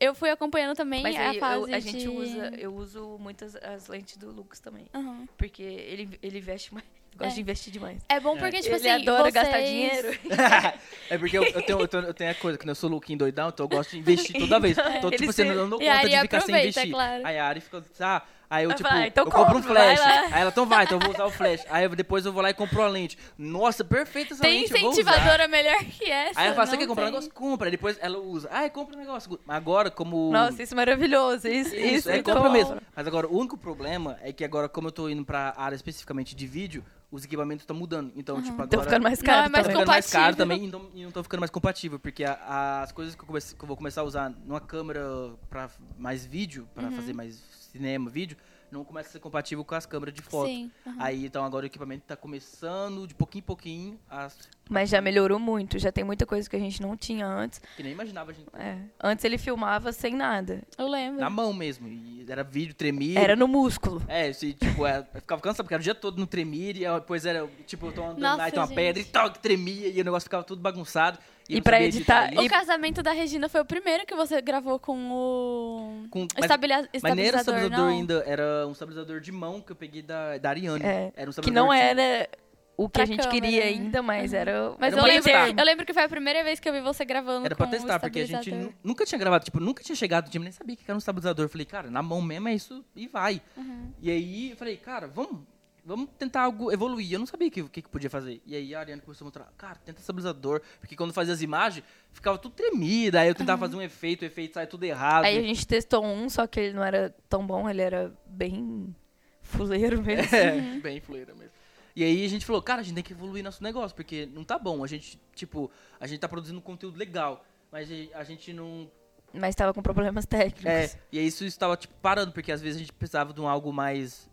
[0.00, 2.08] eu fui acompanhando também Mas a aí eu- fase a gente de...
[2.08, 4.86] usa, eu uso muitas as lentes do Lucas também.
[4.94, 5.26] Aham.
[5.36, 6.86] Porque ele, ele investe mais.
[7.16, 7.34] Gosta É.
[7.34, 8.02] de investir demais.
[8.08, 9.34] É bom porque, tipo ele assim, adora vocês...
[9.34, 10.08] gastar dinheiro.
[11.10, 13.18] é porque eu, eu tenho, eu, tenho, eu tenho a coisa, que eu sou louquinho
[13.18, 14.76] doidão, então eu gosto de investir toda vez.
[15.02, 16.90] Então, Ele tipo assim, eu não a conta de ficar sem investir.
[16.90, 17.26] claro.
[17.26, 19.74] Aí a Ari fica, ah, aí eu, Vai, tipo, vai, então eu compro um compra,
[19.74, 20.32] vai flash.
[20.32, 21.64] Aí ela, então vai, então eu vou usar o flash.
[21.68, 23.18] Aí eu- depois eu vou lá e compro a lente.
[23.36, 24.78] Nossa, perfeita essa Tem lente, usar.
[24.78, 26.40] incentivadora melhor que essa.
[26.40, 27.12] Aí ela fala, você quer comprar um tem.
[27.14, 27.32] negócio?
[27.34, 27.66] Compra.
[27.66, 28.48] Aí depois ela usa.
[28.52, 29.38] Ah, compra um negócio.
[29.48, 30.30] Agora, como...
[30.32, 31.46] Nossa, isso é maravilhoso.
[31.48, 32.80] Isso, Isso, isso é compra mesmo.
[32.94, 36.34] Mas agora, o único problema é que agora, como eu tô indo pra área especificamente
[36.34, 38.10] de vídeo, os equipamentos estão mudando.
[38.16, 38.68] Então, tipo, agora...
[38.68, 39.84] Tô ficando mais Não, caro é mais também.
[39.86, 42.90] mais caro também e não, e não tô ficando mais compatível, porque a- a- as
[42.90, 45.04] coisas que eu, comece- que eu vou começar a usar numa câmera
[45.50, 46.92] pra mais vídeo, pra Uhum.
[46.92, 47.36] fazer mais
[47.70, 48.36] cinema, vídeo,
[48.72, 50.48] não começa a ser compatível com as câmeras de foto.
[50.48, 50.70] Sim.
[50.86, 50.96] aham.
[50.98, 54.28] Aí, então, agora o equipamento tá começando, de pouquinho em pouquinho, a
[54.70, 57.60] Mas já melhorou muito, já tem muita coisa que a gente não tinha antes.
[57.76, 58.48] Que nem imaginava a gente.
[58.54, 58.78] É.
[59.02, 60.62] Antes ele filmava sem nada.
[60.78, 61.20] Eu lembro.
[61.20, 61.86] Na mão mesmo.
[61.88, 63.18] E era vídeo, tremia.
[63.18, 64.02] Era no músculo.
[64.08, 66.88] É, se, tipo, é, eu ficava cansado, porque era o dia todo no tremir, e
[66.94, 68.76] depois era, tipo, eu tô andando Nossa, lá e tem uma gente.
[68.76, 71.18] pedra e toque, tremia, e o negócio ficava tudo bagunçado.
[71.56, 72.38] E pra sabia editar- ali.
[72.46, 76.88] O casamento da Regina foi o primeiro que você gravou com o Com- mas- estabila-
[77.02, 77.88] Mas nem era estabilizador, estabilizador não?
[77.88, 80.84] ainda, era um estabilizador de mão que eu peguei da, da Ariane.
[80.84, 82.28] É, Era um Que estabilizador não de- era
[82.76, 83.66] o que Pra a gente câmera, queria né?
[83.68, 84.74] ainda, mas era.
[84.78, 87.04] Mas Era eu lembro, eu lembro que foi a primeira vez que eu vi você
[87.04, 88.72] gravando Era com pra testar, o porque a gente estabilizador.
[88.82, 90.98] nu- nunca tinha gravado, tipo, nunca tinha chegado, tipo, nem sabia o que era um
[90.98, 91.44] estabilizador.
[91.44, 93.42] Eu falei, cara, na mão mesmo é isso e vai.
[93.56, 93.92] Uhum.
[94.00, 95.40] E aí eu falei, cara, vamos,
[95.84, 97.12] vamos tentar algo evoluir.
[97.12, 98.40] Eu não sabia o que, que, que podia fazer.
[98.46, 100.60] E aí a Ariane começou a mostrar, cara, tenta estabilizador.
[100.80, 103.20] Porque quando fazia as imagens, ficava tudo tremida.
[103.20, 105.24] Aí eu tentava fazer um efeito, o efeito saia tudo errado.
[105.24, 108.94] Aí a gente testou um, só que ele não era tão bom, ele era bem
[109.40, 110.36] fuleiro mesmo.
[110.36, 111.52] É, bem fuleira mesmo.
[111.94, 114.44] E aí a gente falou, cara, a gente tem que evoluir nosso negócio, porque não
[114.44, 114.82] tá bom.
[114.82, 118.90] A gente, tipo, a gente tá produzindo conteúdo legal, mas a- gente não.
[119.34, 120.64] Mas tava com problemas técnicos.
[120.64, 123.48] É, e aí isso estava, tipo, parando, porque às vezes a gente precisava de um
[123.48, 124.30] algo mais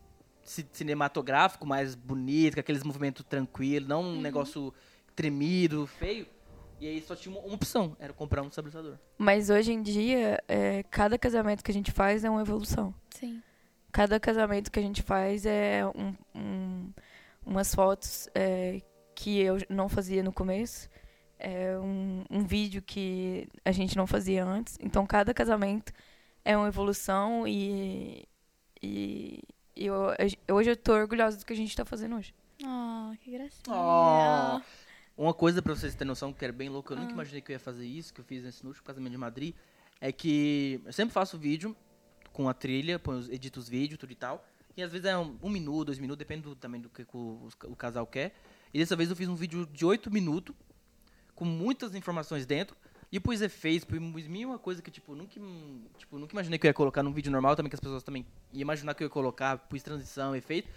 [0.72, 4.74] cinematográfico, mais bonito, com aqueles movimentos tranquilos, não um negócio
[5.16, 6.26] tremido, feio.
[6.80, 8.98] E aí só tinha uma, uma opção, era comprar um estabilizador.
[9.18, 12.94] Mas hoje em dia, é, cada casamento que a gente faz é uma evolução.
[13.10, 13.42] Sim.
[13.92, 16.94] Cada casamento que a gente faz é um- um-
[17.46, 18.82] umas fotos é,
[19.14, 20.88] que eu não fazia no começo.
[21.38, 24.78] É um, um vídeo que a gente não fazia antes.
[24.82, 25.92] Então, cada casamento
[26.46, 28.26] é uma evolução e,
[28.82, 29.42] e
[29.88, 32.34] eu, hoje eu tô orgulhosa do que a gente tá fazendo hoje.
[32.64, 33.76] Oh, que gracinha.
[33.76, 34.62] Oh.
[35.22, 37.02] Uma coisa pra vocês terem noção que era bem louco, eu Ah.
[37.02, 39.54] nunca imaginei que eu ia fazer isso, que eu fiz nesse último casamento de Madrid,
[40.00, 41.76] é que eu sempre faço vídeo
[42.32, 44.46] com a trilha, ponho edito os vídeos, tudo e tal.
[44.78, 47.50] E às vezes é um, um minuto, dois minutos, depende do, também do que o,
[47.66, 48.34] o casal quer.
[48.74, 50.56] E dessa vez eu fiz um vídeo de oito minutos,
[51.36, 52.78] com muitas informações dentro.
[53.12, 55.34] E pus efeitos, pus mil uma coisa que, tipo, nunca,
[55.98, 58.26] tipo, nunca imaginei que eu ia colocar num vídeo normal, também que as pessoas também
[58.54, 60.70] iam imaginar que eu ia colocar, pus transição, efeito.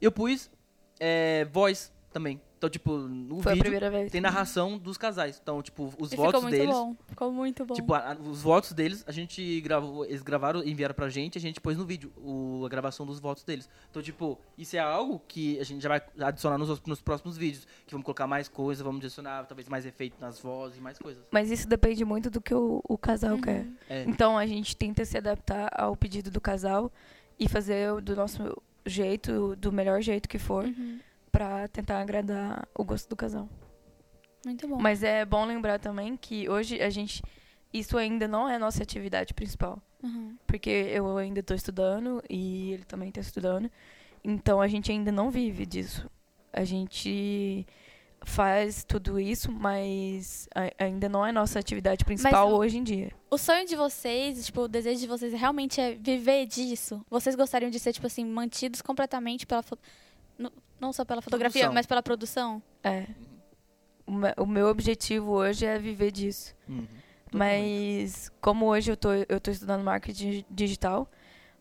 [0.00, 0.50] Eu pus
[0.98, 2.40] é, voz também.
[2.58, 3.70] Então, tipo, no Foi vídeo
[4.10, 5.38] tem narração dos casais.
[5.42, 6.74] Então, tipo, os E votos ficou muito deles.
[6.74, 6.96] bom.
[7.06, 7.74] Ficou muito bom.
[7.74, 11.40] Tipo, a- os votos deles, a gente gravou, eles gravaram e enviaram pra gente, a
[11.40, 13.68] gente pôs no vídeo o, a gravação dos votos deles.
[13.90, 17.66] Então, tipo, isso é algo que a gente já vai adicionar nos, nos próximos vídeos.
[17.86, 21.22] Que vamos colocar mais coisa, vamos adicionar talvez mais efeito nas vozes e mais coisas.
[21.30, 23.40] Mas isso depende muito do que o, o casal Uhum.
[23.42, 23.66] quer.
[23.88, 26.90] É, Então a gente tenta se adaptar ao pedido do casal
[27.38, 30.98] e fazer do nosso jeito, do melhor jeito que for, Uhum.
[31.36, 33.46] Pra tentar agradar o gosto do casal.
[34.44, 34.78] Muito bom.
[34.80, 37.22] Mas é bom lembrar também que hoje a gente.
[37.74, 39.82] Isso ainda não é a nossa atividade principal.
[40.02, 40.36] Uhum.
[40.46, 43.70] Porque eu ainda estou estudando e ele também está estudando.
[44.24, 46.08] Então a gente ainda não vive disso.
[46.52, 47.66] A gente
[48.24, 53.12] faz tudo isso, mas ainda não é nossa atividade principal o- hoje em dia.
[53.30, 57.04] O sonho de vocês, tipo, o desejo de vocês realmente é viver disso?
[57.10, 59.62] Vocês gostariam de ser, tipo assim, mantidos completamente pela...
[60.38, 61.74] no- Não só pela fotografia, Produção.
[61.74, 62.62] mas pela produção?
[62.84, 63.06] É.
[64.06, 66.54] O me- O meu objetivo hoje é viver disso.
[66.68, 66.86] uhum.
[67.32, 71.10] Mas como hoje eu tô, eu tô estudando marketing digital,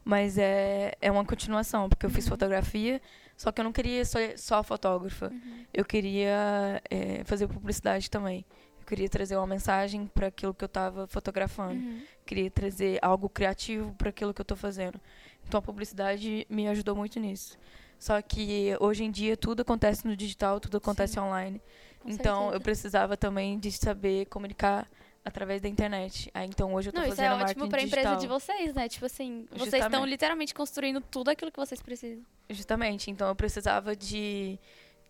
[0.04, 3.02] mas é, é uma continuação, porque eu fiz fotografia,
[3.36, 5.32] só que eu não queria só, só fotógrafa.
[5.74, 8.46] Eu queria é, fazer publicidade também.
[8.80, 11.82] Eu queria trazer uma mensagem para aquilo que eu estava fotografando.
[11.82, 12.02] Uhum.
[12.26, 15.02] Queria trazer algo criativo para aquilo que eu estou fazendo.
[15.48, 17.58] Então a publicidade me ajudou muito nisso.
[18.06, 21.60] Só que hoje em dia tudo acontece no digital, tudo acontece online.
[22.04, 22.56] Com então certeza.
[22.56, 24.88] eu precisava também de saber comunicar
[25.24, 26.30] através da internet.
[26.32, 28.00] Aí então hoje eu tô Não, isso fazendo é marketing ótimo pra digital.
[28.04, 28.88] empresa de vocês, né?
[28.88, 32.24] Tipo assim, vocês estão literalmente construindo tudo aquilo que vocês precisam.
[32.48, 33.10] Justamente.
[33.10, 34.60] Então eu precisava de,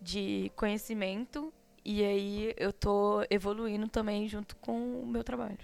[0.00, 1.52] de conhecimento
[1.84, 5.58] e aí eu tô evoluindo também junto com o meu trabalho.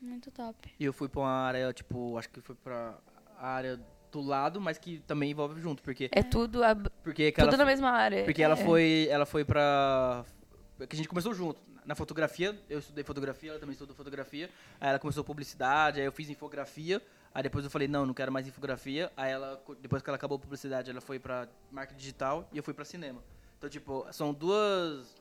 [0.00, 0.72] Muito top.
[0.80, 2.96] E eu fui pra uma área, tipo, acho que foi pra
[3.38, 3.78] área
[4.10, 7.90] do lado, mas que também envolve junto, porque, É tudo, a, porque tudo na mesma
[7.90, 8.24] área.
[8.24, 8.64] Porque ela É.
[8.64, 10.24] foi, ela foi pra.
[10.88, 11.60] Que a gente começou junto.
[11.84, 14.50] Na fotografia, eu estudei fotografia, ela também estudou fotografia.
[14.80, 17.00] Aí ela começou publicidade, aí eu fiz infografia.
[17.32, 19.12] Aí depois eu falei, não, não quero mais infografia.
[19.16, 22.62] Aí ela, depois que ela acabou a publicidade, ela foi pra marketing digital e eu
[22.62, 23.22] fui pra cinema.
[23.58, 25.14] Então, tipo, são duas.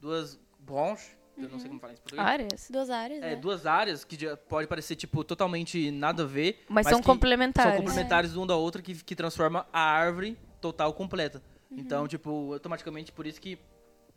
[0.00, 2.28] Duas branches, eu não sei como falar isso em português.
[2.28, 2.68] áreas.
[2.70, 3.36] Duas áreas, É, né?
[3.36, 6.64] duas áreas que já pode parecer, tipo, totalmente nada a ver.
[6.68, 7.72] Mas, são que complementares.
[7.72, 11.42] São complementares uma da outra que, que transforma a árvore total completa.
[11.70, 11.78] Uhum.
[11.78, 13.58] Então, tipo, automaticamente, por isso que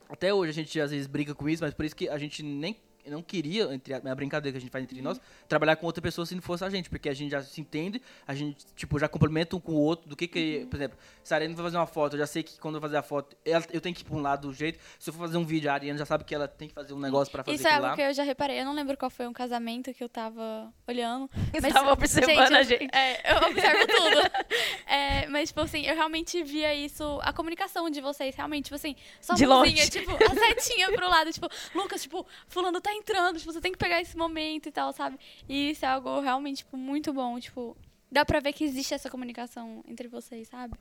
[0.10, 2.44] até hoje a gente às vezes briga com isso, mas por isso que a gente
[2.44, 2.78] nem
[3.12, 6.02] não queria, entre a, a brincadeira que a gente faz entre nós, trabalhar com outra
[6.02, 8.98] pessoa se não fosse a gente, porque a gente já se entende, a gente, tipo,
[9.00, 11.64] já complementa um com o outro, do que que, por exemplo, se a Ariane vai
[11.66, 13.94] fazer uma foto, eu já sei que quando eu fazer a foto, ela- eu tenho
[13.96, 15.98] que ir pra um lado do jeito, se eu for fazer um vídeo, a Ariane
[16.00, 17.98] já sabe que ela tem que fazer um negócio pra fazer Isso é aquilo algo
[18.02, 18.04] lá.
[18.06, 18.60] que eu já reparei.
[18.60, 21.30] Eu não lembro qual foi um casamento que eu tava olhando.
[21.62, 22.88] Mas, Tava observando eu- a gente.
[22.96, 24.46] É, eu observo tudo.
[24.88, 28.96] É, mas, tipo assim, eu realmente via isso, a comunicação de vocês, realmente, tipo assim,
[29.20, 29.90] só De mãozinha, longe.
[29.92, 33.78] tipo, a setinha pro lado, tipo, Lucas, tipo, fulano tá entrando, tipo, você tem que
[33.78, 35.18] pegar esse momento e tal, sabe?
[35.48, 37.76] E isso é algo realmente, tipo, muito bom, tipo,
[38.12, 40.76] dá pra ver que existe essa comunicação entre vocês, sabe?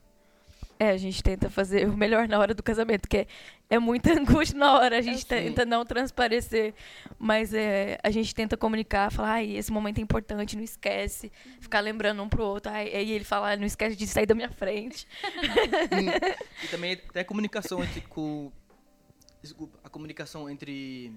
[0.79, 3.29] É, a gente tenta fazer o melhor na hora do casamento, porque
[3.71, 6.75] é muita angústia na hora, a gente tenta não transparecer,
[7.19, 11.81] mas é, a gente tenta comunicar, falar, ai, esse momento é importante, não esquece, ficar
[11.81, 14.51] lembrando um pro outro, ai, aí ele fala, "Ai, não esquece de sair da minha
[14.51, 15.07] frente.
[16.65, 18.51] E também até a comunicação entre com
[19.45, 21.13] desculpa, a comunicação entre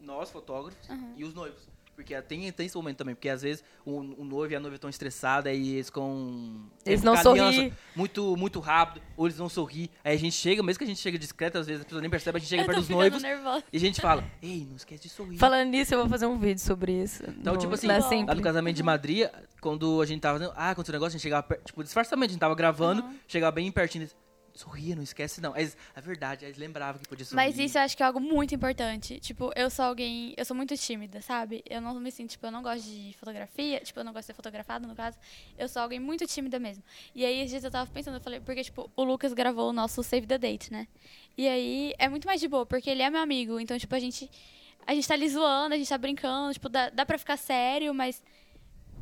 [0.00, 0.86] nós fotógrafos
[1.16, 1.72] e os noivos.
[1.96, 4.74] Porque tem, tem esse momento também, porque às vezes o, o noivo e a noiva
[4.74, 7.72] estão estressados, aí eles com Eles não sorri.
[7.94, 9.88] muito muito rápido, ou eles não sorrir.
[10.02, 12.10] Aí a gente chega, mesmo que a gente chega discreto, às vezes a pessoa nem
[12.10, 13.62] percebe, a gente chega eu perto dos noivos nervosa.
[13.72, 15.38] e a gente fala: "Ei, não esquece de sorrir".
[15.38, 17.22] Falando nisso, eu vou fazer um vídeo sobre isso.
[17.28, 19.28] Então, no- tipo assim, lá no casamento de Madrid,
[19.60, 22.32] quando a gente tava fazendo, ah, aconteceu um negócio, a gente chegava, tipo, disfarçadamente, a
[22.32, 23.14] gente tava gravando, Aham.
[23.28, 24.08] chegava bem pertinho,
[24.54, 25.52] sorria, não esquece não.
[25.52, 27.36] Aí, eles, é verdade, eles lembravam que podia sorrir.
[27.36, 29.18] Mas isso eu acho que é algo muito importante.
[29.20, 30.32] Tipo, eu sou alguém.
[30.36, 31.62] Eu sou muito tímida, sabe?
[31.68, 33.80] Eu não me sinto, tipo, eu não gosto de fotografia.
[33.80, 35.18] Tipo, eu não gosto de ser fotografada, no caso.
[35.58, 36.82] Eu sou alguém muito tímida mesmo.
[37.14, 39.72] E aí, às vezes eu tava pensando, eu falei, porque, tipo, o Lucas gravou o
[39.72, 40.86] nosso Save the Date, né?
[41.36, 43.58] E aí é muito mais de boa, porque ele é meu amigo.
[43.58, 44.30] Então, tipo, a gente.
[44.86, 47.92] A gente tá ali zoando, a gente tá brincando, tipo, dá, dá pra ficar sério,
[47.94, 48.22] mas.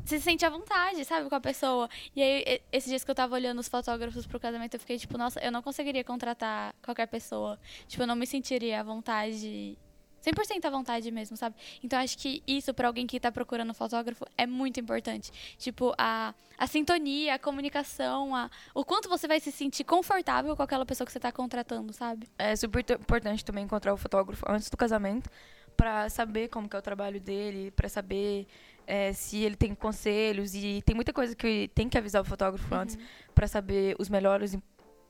[0.05, 1.89] Se sente à vontade, sabe, com a pessoa.
[2.15, 5.17] E aí, esses dias que eu tava olhando os fotógrafos pro casamento, eu fiquei tipo,
[5.17, 7.57] nossa, eu não conseguiria contratar qualquer pessoa.
[7.87, 9.77] Tipo, eu não me sentiria à vontade.
[10.23, 11.55] 100% à vontade mesmo, sabe?
[11.83, 15.31] Então, acho que isso, pra alguém que tá procurando fotógrafo, é muito importante.
[15.57, 20.63] Tipo, a, a sintonia, a comunicação, a, o quanto você vai se sentir confortável com
[20.63, 22.29] aquela pessoa que você tá contratando, sabe?
[22.37, 25.29] É super importante também encontrar o fotógrafo antes do casamento
[25.75, 28.47] para saber como que é o trabalho dele, para saber
[28.87, 32.73] é, se ele tem conselhos e tem muita coisa que tem que avisar o fotógrafo
[32.75, 32.97] antes
[33.33, 34.61] para saber os melhores im-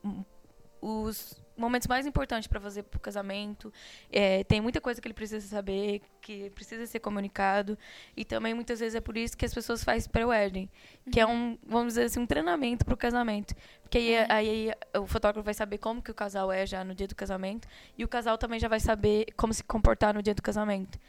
[0.03, 0.23] um,
[0.81, 3.71] os momentos mais importantes para fazer pro casamento.
[4.11, 7.77] É, tem muita coisa que ele precisa saber, que precisa ser comunicado
[8.17, 10.67] e também muitas vezes é por isso que as pessoas fazem pré-wedding,
[11.11, 13.55] que é um, vamos dizer assim, um treinamento pro casamento.
[13.83, 14.27] Porque aí, É.
[14.31, 17.67] aí o fotógrafo vai saber como que o casal é já no dia do casamento
[17.97, 20.99] e o casal também já vai saber como se comportar no dia do casamento.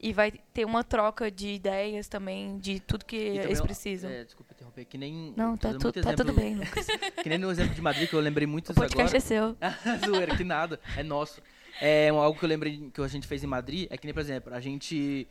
[0.00, 4.10] E vai ter uma troca de ideias também, de tudo que também, eles precisam.
[4.10, 5.32] É, desculpa interromper, que nem.
[5.36, 6.86] Não, tá, tu, tá tudo exemplo- bem, Lucas.
[7.22, 9.56] Que nem no exemplo de Madrid, que eu lembrei muito O isso podcast agora.
[9.62, 10.04] é seu.
[10.06, 10.78] Zoeira, que nada.
[10.96, 11.40] É nosso.
[11.80, 14.20] É algo que eu lembrei que a gente fez em Madrid, é que nem, por
[14.20, 15.26] exemplo, a gente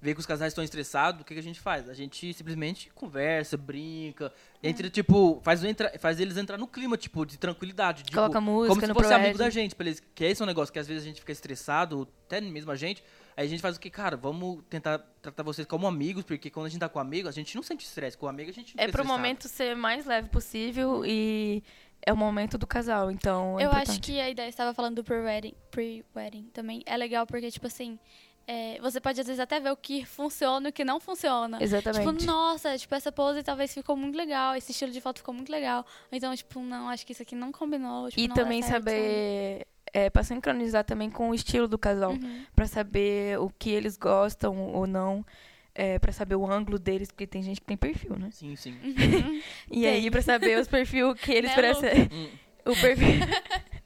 [0.00, 1.88] vê que os casais estão estressados, o que, que a gente faz?
[1.88, 4.30] A gente simplesmente conversa, brinca,
[4.62, 8.02] entre, tipo, faz, entra, faz eles entrar no clima, tipo, de tranquilidade.
[8.02, 10.46] Tipo, Coloca música como se fosse amigo da gente, pra eles, que esse é um
[10.46, 13.02] negócio que às vezes a gente fica estressado, até mesmo a gente,
[13.36, 16.66] aí a gente faz o que, cara, vamos tentar tratar vocês como amigos, porque quando
[16.66, 18.82] a gente tá com amigo, a gente não sente estresse, com amigo a gente não
[18.82, 19.08] É pro estressado.
[19.08, 21.62] momento ser mais leve possível e
[22.06, 23.90] é o momento do casal, então é eu importante.
[23.90, 27.66] acho que a ideia, você estava falando do pre-wedding, pre-wedding também, é legal porque, tipo
[27.66, 27.98] assim,
[28.46, 31.56] é, você pode às vezes até ver o que funciona e o que não funciona.
[31.62, 32.06] Exatamente.
[32.06, 35.50] Tipo, nossa, tipo, essa pose talvez ficou muito legal, esse estilo de foto ficou muito
[35.50, 35.86] legal.
[36.12, 38.10] Então, tipo, não, acho que isso aqui não combinou.
[38.10, 42.10] Tipo, e não também certo, saber é, para sincronizar também com o estilo do casal?
[42.10, 42.44] Uhum.
[42.54, 45.24] Pra saber o que eles gostam ou não,
[45.74, 48.28] é, para saber o ângulo deles, porque tem gente que tem perfil, né?
[48.32, 48.72] Sim, sim.
[48.84, 49.40] Uhum.
[49.70, 52.28] E aí pra saber os perfil que eles Né, preferem, Hum.
[52.66, 53.06] o perfil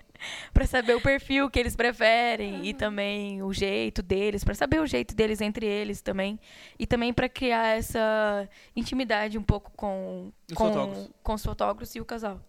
[0.53, 4.87] Pra saber o perfil que eles preferem e também o jeito deles, pra saber o
[4.87, 6.41] jeito deles entre eles também
[6.77, 11.11] e também pra criar essa intimidade um pouco com Os com, fotógrafos.
[11.23, 12.41] com os fotógrafos e o casal.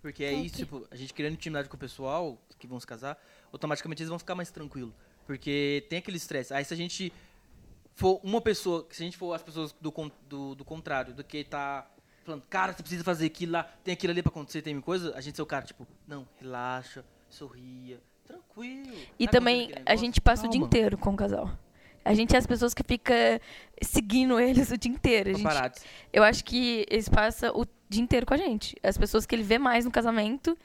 [0.00, 3.18] Porque aí, tipo, a gente criando intimidade com o pessoal que vão se casar,
[3.52, 4.92] automaticamente eles vão ficar mais tranquilos.
[5.26, 6.52] Porque tem aquele estresse.
[6.52, 7.12] Aí se a gente
[7.94, 9.92] for uma pessoa, se a gente for as pessoas do,
[10.28, 11.88] do, do contrário, do que tá
[12.24, 15.20] falando, cara, você precisa fazer aquilo lá, tem aquilo ali pra acontecer, tem coisa, a
[15.20, 18.96] gente ser o cara, tipo, não, relaxa, sorria, tranquilo.
[19.18, 20.66] E Tá também a gente passa o dia Calma.
[20.66, 21.50] inteiro com o casal.
[22.04, 23.40] A gente é as pessoas que fica
[23.80, 25.30] seguindo eles o dia inteiro.
[25.30, 28.76] A gente, eu acho que eles passam o dia inteiro com a gente.
[28.82, 30.56] As pessoas que ele vê mais no casamento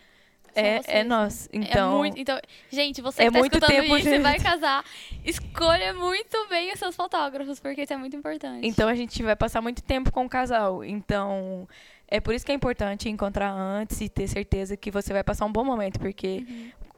[0.56, 1.50] é, vocês, é nós.
[1.52, 2.40] É Então, muito, então,
[2.70, 4.24] gente, você é que tá muito escutando tempo isso e junto.
[4.24, 4.84] vai casar,
[5.24, 8.68] escolha muito bem os seus fotógrafos, porque isso é muito importante.
[8.68, 10.84] então a gente vai passar muito tempo com o casal.
[10.84, 11.68] Então,
[12.08, 15.46] é por isso que é importante encontrar antes e ter certeza que você vai passar
[15.46, 16.46] um bom momento, porque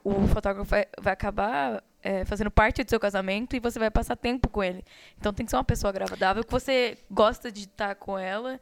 [0.04, 0.24] Uhum.
[0.24, 4.16] o fotógrafo vai, vai acabar é, fazendo parte do seu casamento e você vai passar
[4.16, 4.84] tempo com ele.
[5.20, 8.60] Então tem que ser uma pessoa agradável, que você gosta de estar com ela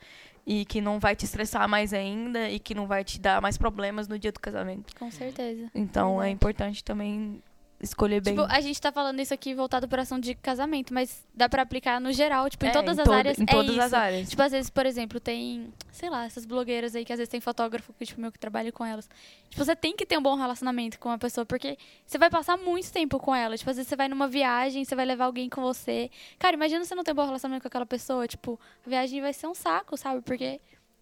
[0.49, 3.55] e que não vai te estressar mais ainda e que não vai te dar mais
[3.55, 4.95] problemas no dia do casamento.
[4.97, 5.69] Com certeza.
[5.75, 7.39] Então é importante também
[7.81, 8.35] escolher bem.
[8.35, 11.61] Tipo, a gente tá falando isso aqui voltado para ação de casamento, mas dá pra
[11.61, 13.39] aplicar no geral, tipo, em É, todas as todo- áreas.
[13.39, 13.81] Em é todas isso.
[13.81, 14.29] as áreas.
[14.29, 17.39] Tipo, às vezes, por exemplo, tem, sei lá, essas blogueiras aí que às vezes tem
[17.39, 19.09] fotógrafo que, tipo, meu, que trabalha com elas.
[19.49, 22.57] Tipo, você tem que ter um bom relacionamento com a pessoa, porque você vai passar
[22.57, 23.57] muito tempo com ela.
[23.57, 26.11] Tipo, às vezes você vai numa viagem, você vai levar alguém com você.
[26.37, 28.27] Cara, imagina você não ter um bom relacionamento com aquela pessoa.
[28.27, 30.21] Tipo, a viagem vai ser um saco, sabe?
[30.21, 30.59] Porque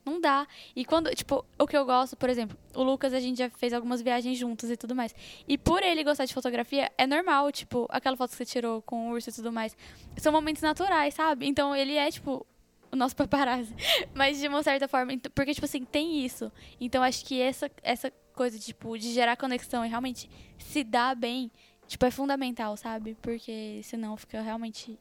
[0.09, 0.47] não dá.
[0.75, 3.73] E quando, tipo, o que eu gosto, por exemplo, o Lucas, a gente já fez
[3.73, 5.13] algumas viagens juntos e tudo mais.
[5.47, 9.09] E por ele gostar de fotografia, é normal, tipo, aquela foto que você tirou com
[9.09, 9.75] o urso e tudo mais.
[10.17, 11.47] São momentos naturais, sabe?
[11.47, 12.45] Então ele é, tipo,
[12.91, 13.75] o nosso paparazzi.
[14.13, 16.51] Mas de uma certa forma, porque, tipo assim, tem isso.
[16.79, 21.51] Então acho que essa, essa coisa, tipo, de gerar conexão e realmente se dar bem,
[21.87, 23.17] tipo, é fundamental, sabe?
[23.21, 24.99] Porque senão fica realmente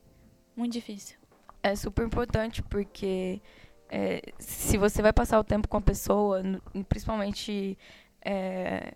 [0.57, 1.19] muito difícil.
[1.63, 3.41] É super importante porque
[3.89, 6.43] é, se você vai passar o tempo com a pessoa,
[6.89, 7.79] principalmente
[8.25, 8.93] é,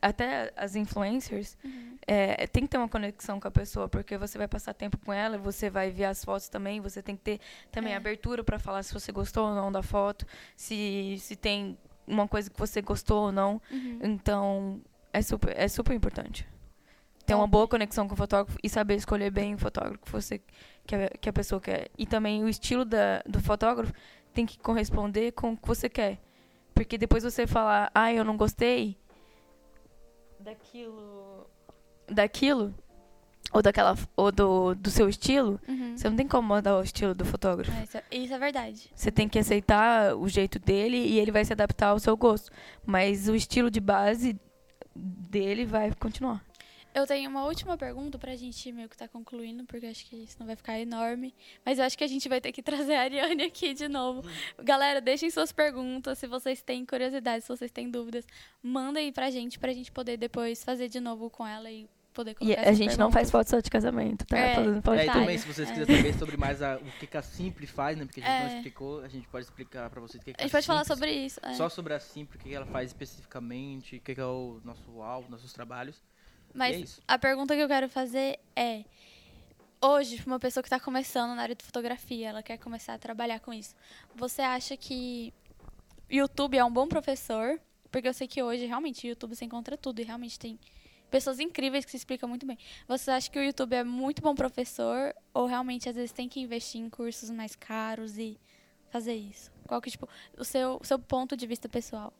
[0.00, 1.56] até as influencers,
[2.06, 5.12] é, tem que ter uma conexão com a pessoa, porque você vai passar tempo com
[5.12, 7.40] ela, você vai ver as fotos também, você tem que ter
[7.72, 7.96] também É.
[7.96, 12.50] abertura para falar se você gostou ou não da foto, se, se tem uma coisa
[12.50, 13.60] que você gostou ou não.
[13.70, 13.98] Uhum.
[14.02, 14.80] Então,
[15.12, 16.46] é super, é super importante.
[17.26, 17.50] Ter uma Top.
[17.52, 20.40] boa conexão com o fotógrafo e saber escolher bem o fotógrafo que, você,
[20.86, 21.88] que, a, que a pessoa quer.
[21.96, 23.92] E também o estilo da, do fotógrafo
[24.34, 26.18] tem que corresponder com o que você quer.
[26.74, 28.98] Porque depois você falar, ah, eu não gostei
[30.40, 31.46] daquilo.
[32.08, 32.74] daquilo,
[33.52, 35.96] ou daquela ou do, do seu estilo, Uhum.
[35.96, 37.70] você não tem como mudar o estilo do fotógrafo.
[37.78, 38.90] É, isso, é, isso é verdade.
[38.94, 42.50] Você tem que aceitar o jeito dele e ele vai se adaptar ao seu gosto.
[42.84, 44.38] Mas o estilo de base
[44.94, 46.44] dele vai continuar.
[46.94, 50.36] Eu tenho uma última pergunta pra gente meio que tá concluindo, porque acho que isso
[50.38, 51.34] não vai ficar enorme.
[51.64, 54.22] Mas eu acho que a gente vai ter que trazer a Ariane aqui de novo.
[54.62, 56.18] Galera, deixem suas perguntas.
[56.18, 58.24] Se vocês têm curiosidade, se vocês têm dúvidas,
[58.62, 62.30] mandem aí pra gente, pra gente poder depois fazer de novo com ela e poder
[62.30, 63.12] E colocar a gente não perguntas.
[63.14, 64.38] faz foto só de casamento, tá?
[64.38, 64.54] É.
[64.54, 65.72] Fazendo foto É, e também, se vocês É.
[65.72, 68.04] quiserem saber sobre mais a- o que, que a Simpli faz, né?
[68.04, 68.56] Porque a gente não É.
[68.56, 70.94] explicou, a gente pode explicar pra vocês o que, que A gente pode falar Simpli-
[70.96, 71.40] sobre isso.
[71.42, 71.54] é.
[71.54, 74.60] Só sobre a Simpli, o que, que ela faz especificamente, o que, que é o
[74.64, 76.00] nosso alvo, nossos trabalhos.
[76.54, 78.84] Mas é a pergunta que eu quero fazer é:
[79.80, 83.40] hoje, uma pessoa que está começando na área de fotografia, ela quer começar a trabalhar
[83.40, 83.74] com isso,
[84.14, 85.34] você acha que
[86.10, 87.60] o YouTube é um bom professor?
[87.90, 90.58] Porque eu sei que hoje, realmente, o YouTube você encontra tudo e realmente tem
[91.10, 92.58] pessoas incríveis que se explicam muito bem.
[92.88, 96.40] Você acha que o YouTube é muito bom professor ou realmente às vezes tem que
[96.40, 98.36] investir em cursos mais caros e
[98.90, 99.50] fazer isso?
[99.66, 102.12] Qual que, tipo, o seu, o seu ponto de vista pessoal?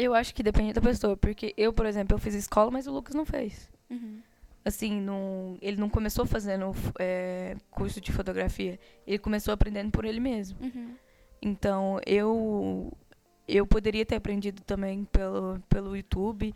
[0.00, 2.92] Eu acho que depende da pessoa, porque eu, por exemplo, eu fiz escola, mas o
[2.92, 3.70] Lucas não fez.
[3.90, 4.20] Uhum.
[4.64, 8.78] Assim, não, ele não começou fazendo é, curso de fotografia.
[9.06, 10.58] Ele começou aprendendo por ele mesmo.
[10.60, 10.94] Uhum.
[11.42, 12.92] Então, eu
[13.48, 16.54] eu poderia ter aprendido também pelo, pelo YouTube.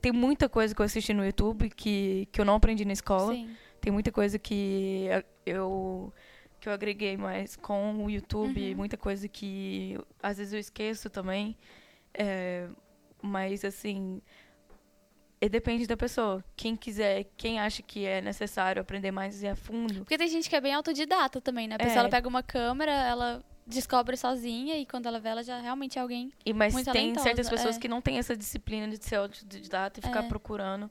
[0.00, 3.32] Tem muita coisa que eu assisti no YouTube que, que eu não aprendi na escola.
[3.32, 3.48] Sim.
[3.80, 5.06] Tem muita coisa que
[5.46, 6.12] eu
[6.58, 8.76] que eu agreguei mais com o YouTube, Uhum.
[8.76, 11.54] muita coisa que às vezes eu esqueço também.
[12.16, 12.68] É,
[13.20, 14.20] mas assim,
[15.40, 16.42] e depende da pessoa.
[16.56, 20.56] Quem quiser, quem acha que é necessário aprender mais a fundo, Porque tem gente que
[20.56, 21.74] é bem autodidata também, né?
[21.74, 22.00] A pessoa É.
[22.00, 26.02] ela pega uma câmera, ela descobre sozinha e quando ela vê, ela já realmente é
[26.02, 26.30] alguém.
[26.44, 27.80] E, mas Muito tem talentosa, certas pessoas é.
[27.80, 30.28] que não têm essa disciplina de ser autodidata e ficar É.
[30.28, 30.90] procurando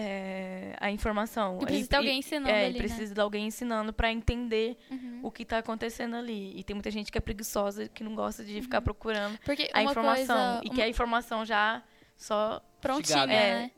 [0.00, 1.58] é, a informação.
[1.60, 4.96] E precisa ter alguém ensinando é, e ali, precisa de alguém ensinando para entender né?
[4.96, 5.20] Uhum.
[5.24, 6.52] o que está acontecendo ali.
[6.58, 9.82] E tem muita gente que é preguiçosa, que não gosta de ficar procurando Porque a
[9.82, 10.36] informação.
[10.36, 11.82] coisa, E uma- que a informação já
[12.16, 12.62] só...
[12.80, 13.24] prontinha.
[13.24, 13.26] É.
[13.26, 13.70] né?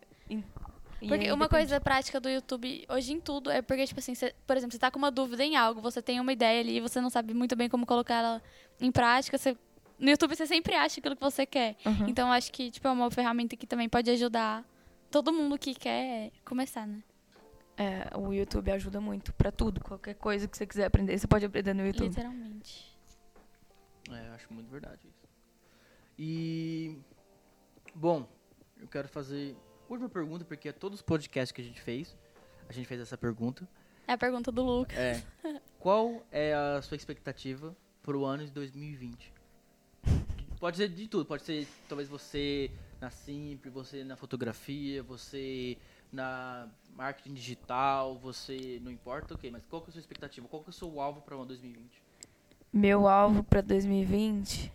[1.01, 4.35] e Porque uma coisa prática do YouTube hoje em tudo é porque, tipo assim, cê-
[4.47, 6.81] por exemplo, você tá com uma dúvida em algo, você tem uma ideia ali e
[6.81, 8.43] você não sabe muito bem como colocar ela
[8.79, 9.57] em prática, você-
[9.99, 11.77] no YouTube você sempre acha aquilo que você quer.
[11.87, 12.07] Uhum.
[12.09, 14.63] Então eu acho que, tipo, é uma ferramenta que também pode ajudar
[15.11, 17.03] todo mundo que quer começar, né?
[17.77, 19.81] É, o YouTube ajuda muito para tudo.
[19.81, 22.09] Qualquer coisa que você quiser aprender, você pode aprender no YouTube.
[22.09, 22.97] Literalmente.
[24.11, 25.29] É, eu acho muito verdade isso.
[26.19, 26.99] E.
[27.95, 28.29] Bom,
[28.79, 29.57] eu quero fazer.
[29.89, 32.17] Última pergunta, porque é todos os podcasts que a gente fez,
[32.69, 33.67] a gente fez essa pergunta.
[34.07, 34.99] É a pergunta do Lucas.
[34.99, 35.23] É.
[35.81, 39.33] Qual é a sua expectativa pro ano de 2020?
[40.61, 42.71] Pode ser de tudo, pode ser talvez você
[43.01, 45.79] na Simples, você na fotografia, você
[46.13, 50.47] na marketing digital, você não importa o que, mas qual que é a sua expectativa?
[50.49, 52.03] Qual que é o seu alvo para o ano 2020?
[52.73, 54.73] Meu alvo para 2020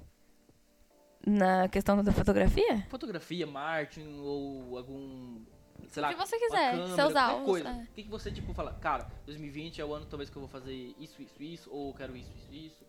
[1.26, 2.86] na questão da fotografia?
[2.89, 5.41] Fotografia, marketing ou algum
[5.89, 7.69] sei lá, que você quiser, câmera, seus alvos, coisa.
[7.69, 7.84] é.
[7.84, 10.49] O que, que você, tipo, fala, cara, 2020 é o ano talvez que eu vou
[10.49, 12.86] fazer isso, isso, isso, ou eu quero isso, isso, isso.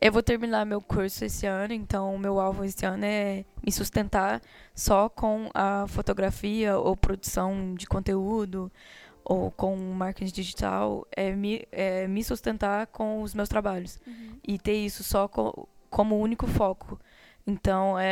[0.00, 4.40] Eu vou terminar meu curso esse ano, então meu alvo esse ano é me sustentar
[4.74, 8.70] só com a fotografia ou produção de conteúdo
[9.24, 14.38] ou com marketing digital, é me, é me sustentar com os meus trabalhos Uhum.
[14.46, 16.98] e ter isso só co- como único foco.
[17.46, 18.06] Então, é,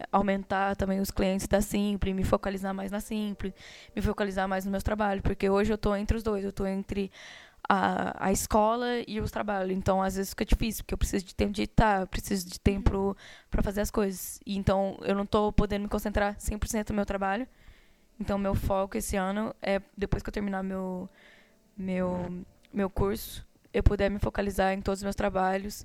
[0.00, 3.52] é aumentar também os clientes da Simple, me focalizar mais na Simple,
[3.96, 6.66] me focalizar mais nos meus trabalhos, porque hoje eu estou entre os dois, eu estou
[6.66, 7.10] entre
[7.68, 9.76] a, a escola e os trabalhos.
[9.76, 12.60] Então, às vezes fica difícil, porque eu preciso de tempo de editar, eu preciso de
[12.60, 13.16] tempo
[13.50, 14.40] para fazer as coisas.
[14.44, 17.46] E, então, eu não estou podendo me concentrar 100% no meu trabalho.
[18.20, 21.08] Então, meu foco esse ano é, depois que eu terminar meu,
[21.76, 25.84] meu, meu curso, eu puder me focalizar em todos os meus trabalhos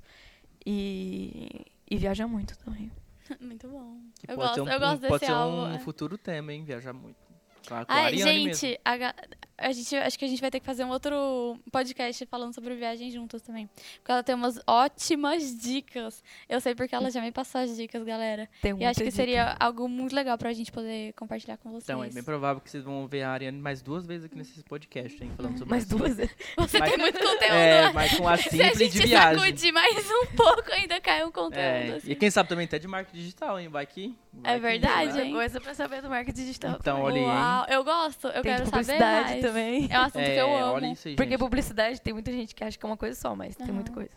[0.64, 2.90] e, e viajar muito também.
[3.40, 3.96] Muito bom.
[4.18, 5.62] Que eu pode gosto, ser um, eu gosto pode desse ser álbum.
[5.62, 5.78] um é.
[5.78, 6.64] futuro tema, hein?
[6.64, 7.29] Viajar muito.
[7.66, 9.14] Claro, com a Ai, Ariane gente, a,
[9.58, 12.74] a gente, acho que a gente vai ter que fazer um outro podcast falando sobre
[12.74, 13.68] viagem juntos também.
[13.98, 16.22] Porque ela tem umas ótimas dicas.
[16.48, 18.48] Eu sei porque ela já me passou as dicas, galera.
[18.62, 19.16] Tem E acho que dica.
[19.16, 21.84] seria algo muito legal pra gente poder compartilhar com vocês.
[21.84, 24.62] Então, é bem provável que vocês vão ver a Ariane mais duas vezes aqui nesse
[24.64, 25.30] podcast, hein?
[25.36, 25.96] Falando sobre Mais isso.
[25.96, 26.16] duas.
[26.56, 27.42] Você Mas- tem muito conteúdo.
[27.54, 29.38] É, mas com a Se a simples gente de viagem.
[29.40, 31.58] sacudir mais um pouco, ainda cai um conteúdo.
[31.58, 32.10] É, assim.
[32.10, 33.68] e quem sabe também até de marketing digital, hein?
[33.68, 34.16] Vai que.
[34.32, 35.24] vai É que- verdade, né?
[35.26, 35.32] hein?
[35.34, 36.76] coisa pra saber do marketing digital.
[36.80, 39.42] Então, olha aí, Uau, eu gosto, eu Tem quero saber publicidade mais.
[39.42, 39.88] também.
[39.90, 40.72] É um assunto É, que eu amo.
[40.74, 41.38] olha isso aí, Porque gente.
[41.40, 43.74] publicidade tem muita gente que acha que é uma coisa só, mas tem Aham.
[43.74, 44.10] muita coisa.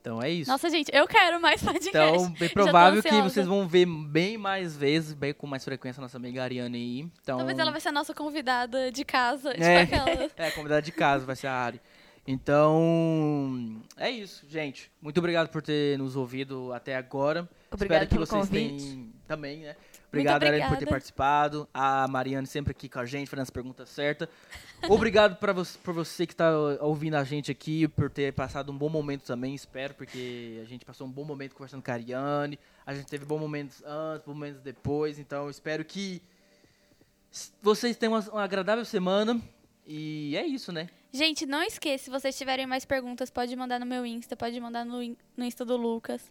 [0.00, 0.50] Então é isso.
[0.50, 1.90] Nossa, gente, eu quero mais podcast.
[2.16, 6.00] Então, bem tô provável que vocês vão ver bem mais vezes, bem com mais frequência
[6.00, 7.00] a nossa amiga Ariane aí.
[7.22, 9.50] Então, Talvez ela vai ser a nossa convidada de casa.
[9.50, 9.84] É.
[9.86, 10.30] Tipo aquela.
[10.38, 11.80] É, convidada de casa vai ser a Ari.
[12.26, 14.90] Então, é isso, gente.
[15.02, 17.48] Muito obrigado por ter nos ouvido até agora.
[17.70, 18.84] Obrigada Espero que pelo vocês convite.
[18.84, 19.76] tenham também, né?
[20.10, 21.68] Obrigado, Ariane, por ter participado.
[21.72, 24.28] A Mariane sempre aqui com a gente, fazendo as perguntas certas.
[24.88, 26.50] Obrigado pra você, por você que está
[26.80, 30.84] ouvindo a gente aqui, por ter passado um bom momento também, espero, porque a gente
[30.84, 32.58] passou um bom momento conversando com a Ariane.
[32.84, 35.18] A gente teve bons momentos antes, bons momentos depois.
[35.18, 36.20] Então, espero que
[37.62, 39.40] vocês tenham uma, uma agradável semana.
[39.86, 40.88] E é isso, né?
[41.12, 44.84] Gente, não esqueça, se vocês tiverem mais perguntas, pode mandar no meu Insta, pode mandar
[44.84, 44.98] no,
[45.36, 46.30] no Insta do Lucas.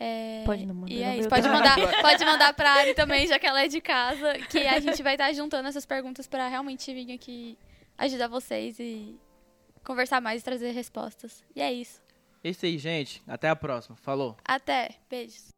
[0.00, 3.38] É, Pode não mandar E é isso, pode mandar, pode mandar pra Ari também, já
[3.38, 6.94] que ela é de casa, que a gente vai estar juntando essas perguntas pra realmente
[6.94, 7.58] vir aqui
[7.96, 9.18] ajudar vocês e
[9.84, 11.44] conversar mais e trazer respostas.
[11.54, 12.00] E é isso.
[12.44, 13.22] É isso aí, gente.
[13.26, 13.96] Até a próxima.
[13.96, 14.36] Falou.
[14.44, 14.90] Até.
[15.10, 15.48] Beijos.